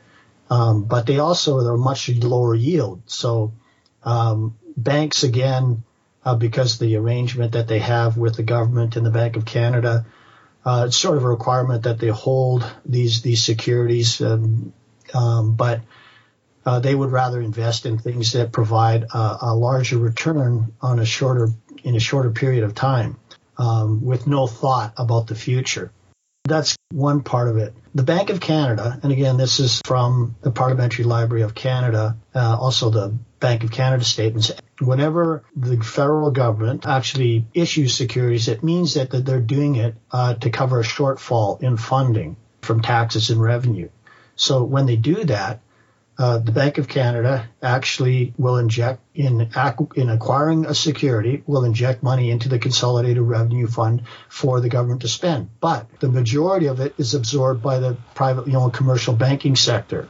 Um, 0.50 0.86
but 0.86 1.06
they 1.06 1.20
also 1.20 1.58
are 1.60 1.74
a 1.74 1.78
much 1.78 2.10
lower 2.10 2.56
yield. 2.56 3.04
So 3.06 3.54
um, 4.04 4.58
banks, 4.76 5.24
again, 5.24 5.84
uh, 6.26 6.36
because 6.36 6.80
the 6.80 6.96
arrangement 6.96 7.54
that 7.54 7.68
they 7.68 7.80
have 7.80 8.18
with 8.18 8.36
the 8.36 8.44
government 8.44 8.96
and 8.96 9.06
the 9.06 9.12
Bank 9.12 9.36
of 9.36 9.46
Canada, 9.46 10.06
uh, 10.66 10.86
it's 10.88 10.98
sort 10.98 11.18
of 11.18 11.24
a 11.24 11.30
requirement 11.30 11.84
that 11.84 12.00
they 12.00 12.08
hold 12.08 12.70
these 12.86 13.22
these 13.22 13.44
securities, 13.44 14.22
um, 14.22 14.74
um 15.18 15.56
but 15.56 15.82
uh, 16.68 16.80
they 16.82 16.94
would 16.94 17.12
rather 17.12 17.40
invest 17.40 17.86
in 17.86 17.98
things 17.98 18.34
that 18.34 18.52
provide 18.52 19.04
a, 19.04 19.38
a 19.42 19.56
larger 19.56 19.98
return 19.98 20.74
on 20.82 21.00
a 21.00 21.06
shorter 21.06 21.50
in 21.84 21.96
a 21.96 22.00
shorter 22.00 22.32
period 22.32 22.66
of 22.66 22.76
time 22.76 23.18
um, 23.58 24.04
with 24.04 24.28
no 24.28 24.48
thought 24.48 24.94
about 24.98 25.28
the 25.28 25.36
future. 25.36 25.92
That's 26.44 26.76
one 26.92 27.24
part 27.24 27.48
of 27.48 27.58
it. 27.58 27.74
The 27.96 28.04
Bank 28.04 28.30
of 28.30 28.40
Canada, 28.40 29.00
and 29.02 29.12
again, 29.12 29.38
this 29.38 29.60
is 29.60 29.82
from 29.86 30.36
the 30.42 30.52
Parliamentary 30.52 31.06
Library 31.06 31.44
of 31.44 31.56
Canada, 31.56 32.18
uh, 32.36 32.58
also 32.60 32.90
the 32.90 33.18
Bank 33.40 33.64
of 33.64 33.72
Canada 33.72 34.04
statements. 34.04 34.52
Whenever 34.80 35.44
the 35.56 35.78
federal 35.78 36.32
government 36.32 36.86
actually 36.86 37.46
issues 37.54 37.96
securities, 37.96 38.48
it 38.48 38.64
means 38.64 38.94
that, 38.96 39.12
that 39.12 39.26
they're 39.26 39.40
doing 39.40 39.76
it 39.78 39.96
uh, 40.12 40.36
to 40.36 40.50
cover 40.50 40.80
a 40.80 40.84
shortfall 40.84 41.62
in 41.62 41.78
funding 41.78 42.36
from 42.62 42.82
taxes 42.82 43.30
and 43.30 43.42
revenue. 43.42 43.90
So 44.38 44.64
when 44.64 44.86
they 44.86 44.96
do 44.96 45.26
that, 45.26 45.60
uh, 46.20 46.40
the 46.40 46.52
Bank 46.52 46.80
of 46.80 46.88
Canada 46.88 47.48
actually 47.62 48.34
will 48.38 48.58
inject 48.58 49.02
in 49.14 49.52
in 49.96 50.10
acquiring 50.10 50.66
a 50.66 50.74
security 50.74 51.44
will 51.46 51.64
inject 51.64 52.02
money 52.02 52.32
into 52.32 52.50
the 52.50 52.58
consolidated 52.58 53.22
revenue 53.22 53.68
fund 53.68 54.02
for 54.28 54.60
the 54.60 54.70
government 54.70 55.02
to 55.02 55.08
spend, 55.08 55.50
but 55.60 55.88
the 56.00 56.10
majority 56.10 56.68
of 56.68 56.80
it 56.80 56.96
is 56.98 57.14
absorbed 57.14 57.62
by 57.62 57.78
the 57.78 57.98
privately 58.16 58.56
owned 58.56 58.74
commercial 58.74 59.14
banking 59.14 59.56
sector. 59.56 60.08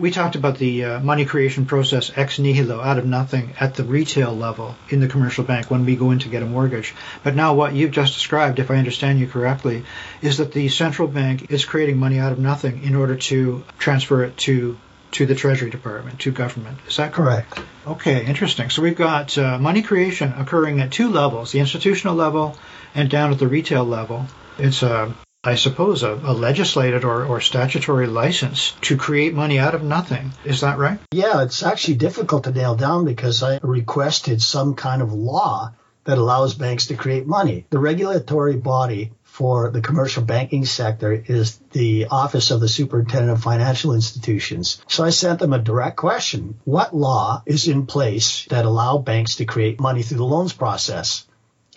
We 0.00 0.10
talked 0.10 0.34
about 0.34 0.56
the 0.56 0.84
uh, 0.84 1.00
money 1.00 1.26
creation 1.26 1.66
process 1.66 2.10
ex 2.16 2.38
nihilo, 2.38 2.80
out 2.80 2.96
of 2.96 3.04
nothing, 3.04 3.52
at 3.60 3.74
the 3.74 3.84
retail 3.84 4.34
level 4.34 4.74
in 4.88 5.00
the 5.00 5.08
commercial 5.08 5.44
bank 5.44 5.70
when 5.70 5.84
we 5.84 5.94
go 5.94 6.10
in 6.10 6.20
to 6.20 6.30
get 6.30 6.42
a 6.42 6.46
mortgage. 6.46 6.94
But 7.22 7.36
now, 7.36 7.52
what 7.52 7.74
you've 7.74 7.90
just 7.90 8.14
described, 8.14 8.58
if 8.58 8.70
I 8.70 8.76
understand 8.76 9.20
you 9.20 9.26
correctly, 9.26 9.84
is 10.22 10.38
that 10.38 10.52
the 10.52 10.70
central 10.70 11.06
bank 11.06 11.50
is 11.50 11.66
creating 11.66 11.98
money 11.98 12.18
out 12.18 12.32
of 12.32 12.38
nothing 12.38 12.82
in 12.82 12.94
order 12.94 13.16
to 13.16 13.62
transfer 13.78 14.24
it 14.24 14.38
to 14.38 14.78
to 15.12 15.26
the 15.26 15.34
Treasury 15.34 15.70
Department, 15.70 16.20
to 16.20 16.30
government. 16.30 16.78
Is 16.86 16.96
that 16.96 17.12
correct? 17.12 17.50
correct. 17.50 17.68
Okay, 17.86 18.24
interesting. 18.24 18.70
So 18.70 18.80
we've 18.80 18.96
got 18.96 19.36
uh, 19.36 19.58
money 19.58 19.82
creation 19.82 20.32
occurring 20.32 20.80
at 20.80 20.92
two 20.92 21.10
levels, 21.10 21.52
the 21.52 21.58
institutional 21.58 22.14
level 22.14 22.56
and 22.94 23.10
down 23.10 23.32
at 23.32 23.38
the 23.38 23.48
retail 23.48 23.84
level. 23.84 24.26
It's 24.56 24.82
a 24.82 25.12
I 25.42 25.54
suppose, 25.54 26.02
a, 26.02 26.12
a 26.22 26.34
legislated 26.34 27.02
or, 27.02 27.24
or 27.24 27.40
statutory 27.40 28.06
license 28.06 28.74
to 28.82 28.98
create 28.98 29.32
money 29.32 29.58
out 29.58 29.74
of 29.74 29.82
nothing. 29.82 30.32
Is 30.44 30.60
that 30.60 30.76
right? 30.76 30.98
Yeah, 31.12 31.42
it's 31.42 31.62
actually 31.62 31.94
difficult 31.94 32.44
to 32.44 32.52
nail 32.52 32.74
down 32.74 33.06
because 33.06 33.42
I 33.42 33.58
requested 33.62 34.42
some 34.42 34.74
kind 34.74 35.00
of 35.00 35.14
law 35.14 35.72
that 36.04 36.18
allows 36.18 36.52
banks 36.52 36.88
to 36.88 36.94
create 36.94 37.26
money. 37.26 37.64
The 37.70 37.78
regulatory 37.78 38.56
body 38.56 39.12
for 39.22 39.70
the 39.70 39.80
commercial 39.80 40.22
banking 40.22 40.66
sector 40.66 41.10
is 41.12 41.56
the 41.72 42.08
Office 42.10 42.50
of 42.50 42.60
the 42.60 42.68
Superintendent 42.68 43.32
of 43.32 43.42
Financial 43.42 43.94
Institutions. 43.94 44.82
So 44.88 45.04
I 45.04 45.10
sent 45.10 45.38
them 45.38 45.54
a 45.54 45.58
direct 45.58 45.96
question. 45.96 46.58
What 46.64 46.94
law 46.94 47.42
is 47.46 47.66
in 47.66 47.86
place 47.86 48.44
that 48.50 48.66
allow 48.66 48.98
banks 48.98 49.36
to 49.36 49.46
create 49.46 49.80
money 49.80 50.02
through 50.02 50.18
the 50.18 50.24
loans 50.24 50.52
process? 50.52 51.26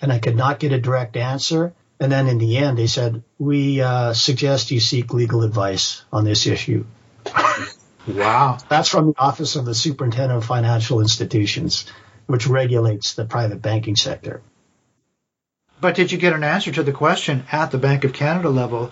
And 0.01 0.11
I 0.11 0.19
could 0.19 0.35
not 0.35 0.59
get 0.59 0.73
a 0.73 0.81
direct 0.81 1.15
answer. 1.15 1.73
And 1.99 2.11
then 2.11 2.27
in 2.27 2.37
the 2.37 2.57
end, 2.57 2.77
they 2.77 2.87
said, 2.87 3.23
we 3.37 3.81
uh, 3.81 4.13
suggest 4.13 4.71
you 4.71 4.79
seek 4.79 5.13
legal 5.13 5.43
advice 5.43 6.03
on 6.11 6.25
this 6.25 6.47
issue. 6.47 6.85
wow. 8.07 8.57
That's 8.67 8.89
from 8.89 9.07
the 9.07 9.19
Office 9.19 9.55
of 9.55 9.65
the 9.65 9.75
Superintendent 9.75 10.37
of 10.37 10.45
Financial 10.45 10.99
Institutions, 10.99 11.85
which 12.25 12.47
regulates 12.47 13.13
the 13.13 13.25
private 13.25 13.61
banking 13.61 13.95
sector. 13.95 14.41
But 15.79 15.95
did 15.95 16.11
you 16.11 16.17
get 16.17 16.33
an 16.33 16.43
answer 16.43 16.71
to 16.71 16.83
the 16.83 16.93
question 16.93 17.43
at 17.51 17.71
the 17.71 17.77
Bank 17.77 18.03
of 18.05 18.13
Canada 18.13 18.49
level? 18.49 18.91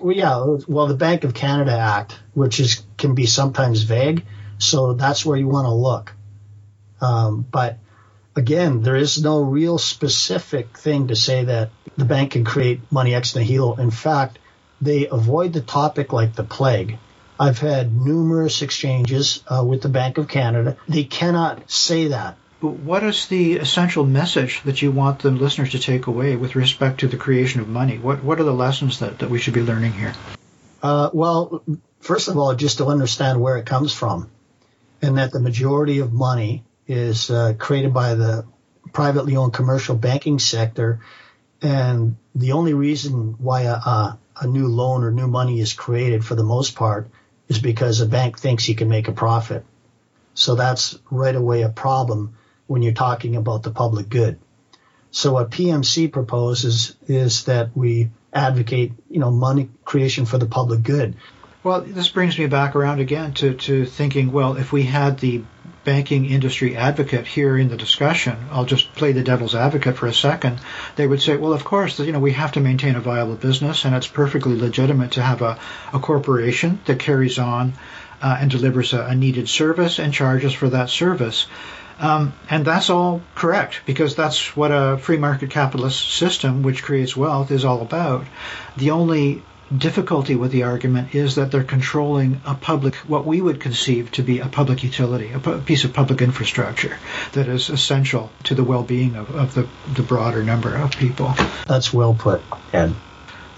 Well, 0.00 0.16
yeah. 0.16 0.56
Well, 0.68 0.86
the 0.86 0.94
Bank 0.94 1.24
of 1.24 1.34
Canada 1.34 1.76
Act, 1.76 2.18
which 2.34 2.60
is 2.60 2.84
can 2.96 3.14
be 3.14 3.26
sometimes 3.26 3.82
vague, 3.82 4.24
so 4.58 4.92
that's 4.92 5.26
where 5.26 5.36
you 5.36 5.48
want 5.48 5.66
to 5.66 5.72
look. 5.72 6.14
Um, 7.00 7.46
but 7.50 7.78
again, 8.36 8.82
there 8.82 8.96
is 8.96 9.22
no 9.22 9.40
real 9.42 9.78
specific 9.78 10.78
thing 10.78 11.08
to 11.08 11.16
say 11.16 11.44
that 11.44 11.70
the 11.98 12.04
bank 12.04 12.32
can 12.32 12.44
create 12.44 12.80
money 12.90 13.14
ex 13.14 13.34
nihilo. 13.34 13.74
In 13.74 13.90
fact, 13.90 14.38
they 14.80 15.08
avoid 15.08 15.52
the 15.52 15.60
topic 15.60 16.12
like 16.12 16.34
the 16.34 16.44
plague. 16.44 16.96
I've 17.40 17.58
had 17.58 17.92
numerous 17.92 18.62
exchanges 18.62 19.42
uh, 19.48 19.64
with 19.64 19.82
the 19.82 19.88
Bank 19.88 20.16
of 20.18 20.28
Canada. 20.28 20.76
They 20.88 21.04
cannot 21.04 21.70
say 21.70 22.08
that. 22.08 22.36
But 22.60 22.70
what 22.70 23.04
is 23.04 23.26
the 23.26 23.58
essential 23.58 24.04
message 24.04 24.62
that 24.62 24.82
you 24.82 24.90
want 24.90 25.20
the 25.20 25.30
listeners 25.30 25.70
to 25.72 25.78
take 25.78 26.06
away 26.06 26.34
with 26.36 26.56
respect 26.56 27.00
to 27.00 27.08
the 27.08 27.16
creation 27.16 27.60
of 27.60 27.68
money? 27.68 27.98
What 27.98 28.24
what 28.24 28.40
are 28.40 28.44
the 28.44 28.52
lessons 28.52 29.00
that, 29.00 29.18
that 29.18 29.30
we 29.30 29.38
should 29.38 29.54
be 29.54 29.62
learning 29.62 29.92
here? 29.92 30.14
Uh, 30.82 31.10
well, 31.12 31.62
first 32.00 32.28
of 32.28 32.36
all, 32.36 32.54
just 32.54 32.78
to 32.78 32.86
understand 32.86 33.40
where 33.40 33.58
it 33.58 33.66
comes 33.66 33.92
from, 33.92 34.30
and 35.02 35.18
that 35.18 35.32
the 35.32 35.40
majority 35.40 35.98
of 35.98 36.12
money 36.12 36.64
is 36.86 37.30
uh, 37.30 37.54
created 37.58 37.92
by 37.92 38.14
the 38.14 38.44
privately 38.92 39.36
owned 39.36 39.52
commercial 39.52 39.94
banking 39.94 40.38
sector, 40.38 41.00
and 41.62 42.16
the 42.34 42.52
only 42.52 42.74
reason 42.74 43.36
why 43.38 43.62
a, 43.62 43.74
a, 43.74 44.18
a 44.40 44.46
new 44.46 44.68
loan 44.68 45.02
or 45.04 45.10
new 45.10 45.26
money 45.26 45.60
is 45.60 45.72
created, 45.72 46.24
for 46.24 46.34
the 46.34 46.44
most 46.44 46.74
part, 46.74 47.08
is 47.48 47.58
because 47.58 48.00
a 48.00 48.06
bank 48.06 48.38
thinks 48.38 48.64
he 48.64 48.74
can 48.74 48.88
make 48.88 49.08
a 49.08 49.12
profit. 49.12 49.64
So 50.34 50.54
that's 50.54 50.98
right 51.10 51.34
away 51.34 51.62
a 51.62 51.68
problem 51.68 52.36
when 52.66 52.82
you're 52.82 52.92
talking 52.92 53.34
about 53.34 53.62
the 53.62 53.70
public 53.70 54.08
good. 54.08 54.38
So 55.10 55.32
what 55.32 55.50
PMC 55.50 56.12
proposes 56.12 56.94
is 57.08 57.44
that 57.44 57.76
we 57.76 58.10
advocate, 58.32 58.92
you 59.08 59.18
know, 59.18 59.30
money 59.30 59.70
creation 59.84 60.26
for 60.26 60.38
the 60.38 60.46
public 60.46 60.82
good. 60.82 61.16
Well, 61.64 61.80
this 61.80 62.08
brings 62.08 62.38
me 62.38 62.46
back 62.46 62.76
around 62.76 63.00
again 63.00 63.34
to, 63.34 63.54
to 63.54 63.84
thinking, 63.84 64.30
well, 64.30 64.56
if 64.56 64.70
we 64.70 64.84
had 64.84 65.18
the 65.18 65.42
banking 65.88 66.26
industry 66.26 66.76
advocate 66.76 67.26
here 67.26 67.56
in 67.56 67.70
the 67.70 67.76
discussion, 67.76 68.36
I'll 68.50 68.66
just 68.66 68.94
play 68.94 69.12
the 69.12 69.22
devil's 69.22 69.54
advocate 69.54 69.96
for 69.96 70.06
a 70.06 70.12
second, 70.12 70.60
they 70.96 71.06
would 71.06 71.22
say, 71.22 71.38
well, 71.38 71.54
of 71.54 71.64
course, 71.64 71.98
you 71.98 72.12
know, 72.12 72.20
we 72.20 72.32
have 72.32 72.52
to 72.52 72.60
maintain 72.60 72.94
a 72.94 73.00
viable 73.00 73.36
business 73.36 73.86
and 73.86 73.94
it's 73.94 74.06
perfectly 74.06 74.54
legitimate 74.54 75.12
to 75.12 75.22
have 75.22 75.40
a, 75.40 75.58
a 75.94 75.98
corporation 75.98 76.78
that 76.84 76.98
carries 76.98 77.38
on 77.38 77.72
uh, 78.20 78.36
and 78.38 78.50
delivers 78.50 78.92
a, 78.92 79.00
a 79.00 79.14
needed 79.14 79.48
service 79.48 79.98
and 79.98 80.12
charges 80.12 80.52
for 80.52 80.68
that 80.68 80.90
service. 80.90 81.46
Um, 81.98 82.34
and 82.50 82.66
that's 82.66 82.90
all 82.90 83.22
correct 83.34 83.80
because 83.86 84.14
that's 84.14 84.54
what 84.54 84.70
a 84.70 84.98
free 84.98 85.16
market 85.16 85.50
capitalist 85.50 86.06
system, 86.10 86.62
which 86.62 86.82
creates 86.82 87.16
wealth, 87.16 87.50
is 87.50 87.64
all 87.64 87.80
about. 87.80 88.26
The 88.76 88.90
only 88.90 89.42
difficulty 89.76 90.34
with 90.34 90.52
the 90.52 90.62
argument 90.62 91.14
is 91.14 91.34
that 91.34 91.50
they're 91.50 91.64
controlling 91.64 92.40
a 92.44 92.54
public, 92.54 92.94
what 92.96 93.26
we 93.26 93.40
would 93.40 93.60
conceive 93.60 94.10
to 94.12 94.22
be 94.22 94.38
a 94.38 94.46
public 94.46 94.82
utility, 94.82 95.32
a 95.32 95.38
piece 95.58 95.84
of 95.84 95.92
public 95.92 96.22
infrastructure 96.22 96.96
that 97.32 97.48
is 97.48 97.68
essential 97.68 98.30
to 98.44 98.54
the 98.54 98.64
well-being 98.64 99.16
of, 99.16 99.30
of 99.34 99.54
the, 99.54 99.68
the 99.94 100.02
broader 100.02 100.42
number 100.42 100.74
of 100.74 100.92
people. 100.92 101.34
That's 101.66 101.92
well 101.92 102.14
put, 102.14 102.42
Ed. 102.72 102.94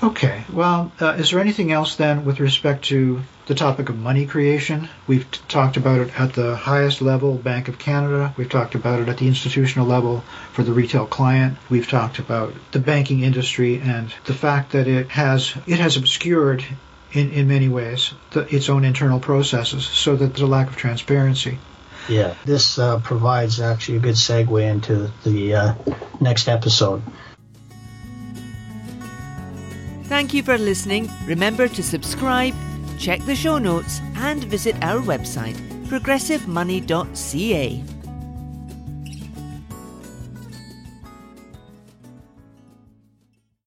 Okay. 0.03 0.45
Well, 0.51 0.93
uh, 1.01 1.17
is 1.19 1.31
there 1.31 1.41
anything 1.41 1.73
else 1.73 1.97
then 1.97 2.25
with 2.25 2.41
respect 2.41 2.87
to 2.87 3.21
the 3.47 3.55
topic 3.55 3.91
of 3.91 3.99
money 3.99 4.27
creation? 4.27 4.89
We've 5.07 5.31
t- 5.31 5.41
talked 5.47 5.77
about 5.77 6.01
it 6.01 6.19
at 6.19 6.33
the 6.33 6.57
highest 6.57 7.03
level, 7.03 7.35
Bank 7.35 7.69
of 7.69 7.79
Canada. 7.79 8.33
We've 8.37 8.49
talked 8.49 8.75
about 8.75 9.01
it 9.01 9.09
at 9.09 9.19
the 9.19 9.27
institutional 9.27 9.87
level 9.87 10.25
for 10.53 10.63
the 10.63 10.73
retail 10.73 11.07
client. 11.07 11.59
We've 11.69 11.89
talked 11.89 12.19
about 12.19 12.55
the 12.73 12.79
banking 12.79 13.23
industry 13.23 13.79
and 13.79 14.13
the 14.25 14.33
fact 14.33 14.73
that 14.73 14.89
it 14.89 15.09
has 15.11 15.55
it 15.67 15.81
has 15.81 15.99
obscured 15.99 16.65
in, 17.13 17.33
in 17.33 17.49
many 17.49 17.69
ways 17.69 18.15
the, 18.31 18.55
its 18.55 18.71
own 18.71 18.85
internal 18.85 19.21
processes 19.21 19.85
so 19.85 20.17
that 20.17 20.29
there's 20.29 20.41
a 20.41 20.47
lack 20.47 20.69
of 20.69 20.77
transparency. 20.77 21.59
Yeah, 22.09 22.35
this 22.47 22.79
uh, 22.79 23.01
provides 23.01 23.61
actually 23.61 23.99
a 23.99 24.01
good 24.01 24.15
segue 24.15 24.63
into 24.63 25.13
the 25.25 25.55
uh, 25.55 25.75
next 26.21 26.49
episode. 26.49 27.03
Thank 30.11 30.35
you 30.35 30.43
for 30.43 30.59
listening. 30.59 31.09
Remember 31.25 31.69
to 31.69 31.83
subscribe, 31.85 32.53
check 32.99 33.25
the 33.27 33.37
show 33.37 33.59
notes, 33.59 34.01
and 34.17 34.43
visit 34.43 34.75
our 34.83 35.01
website, 35.01 35.55
progressivemoney.ca. 35.87 38.00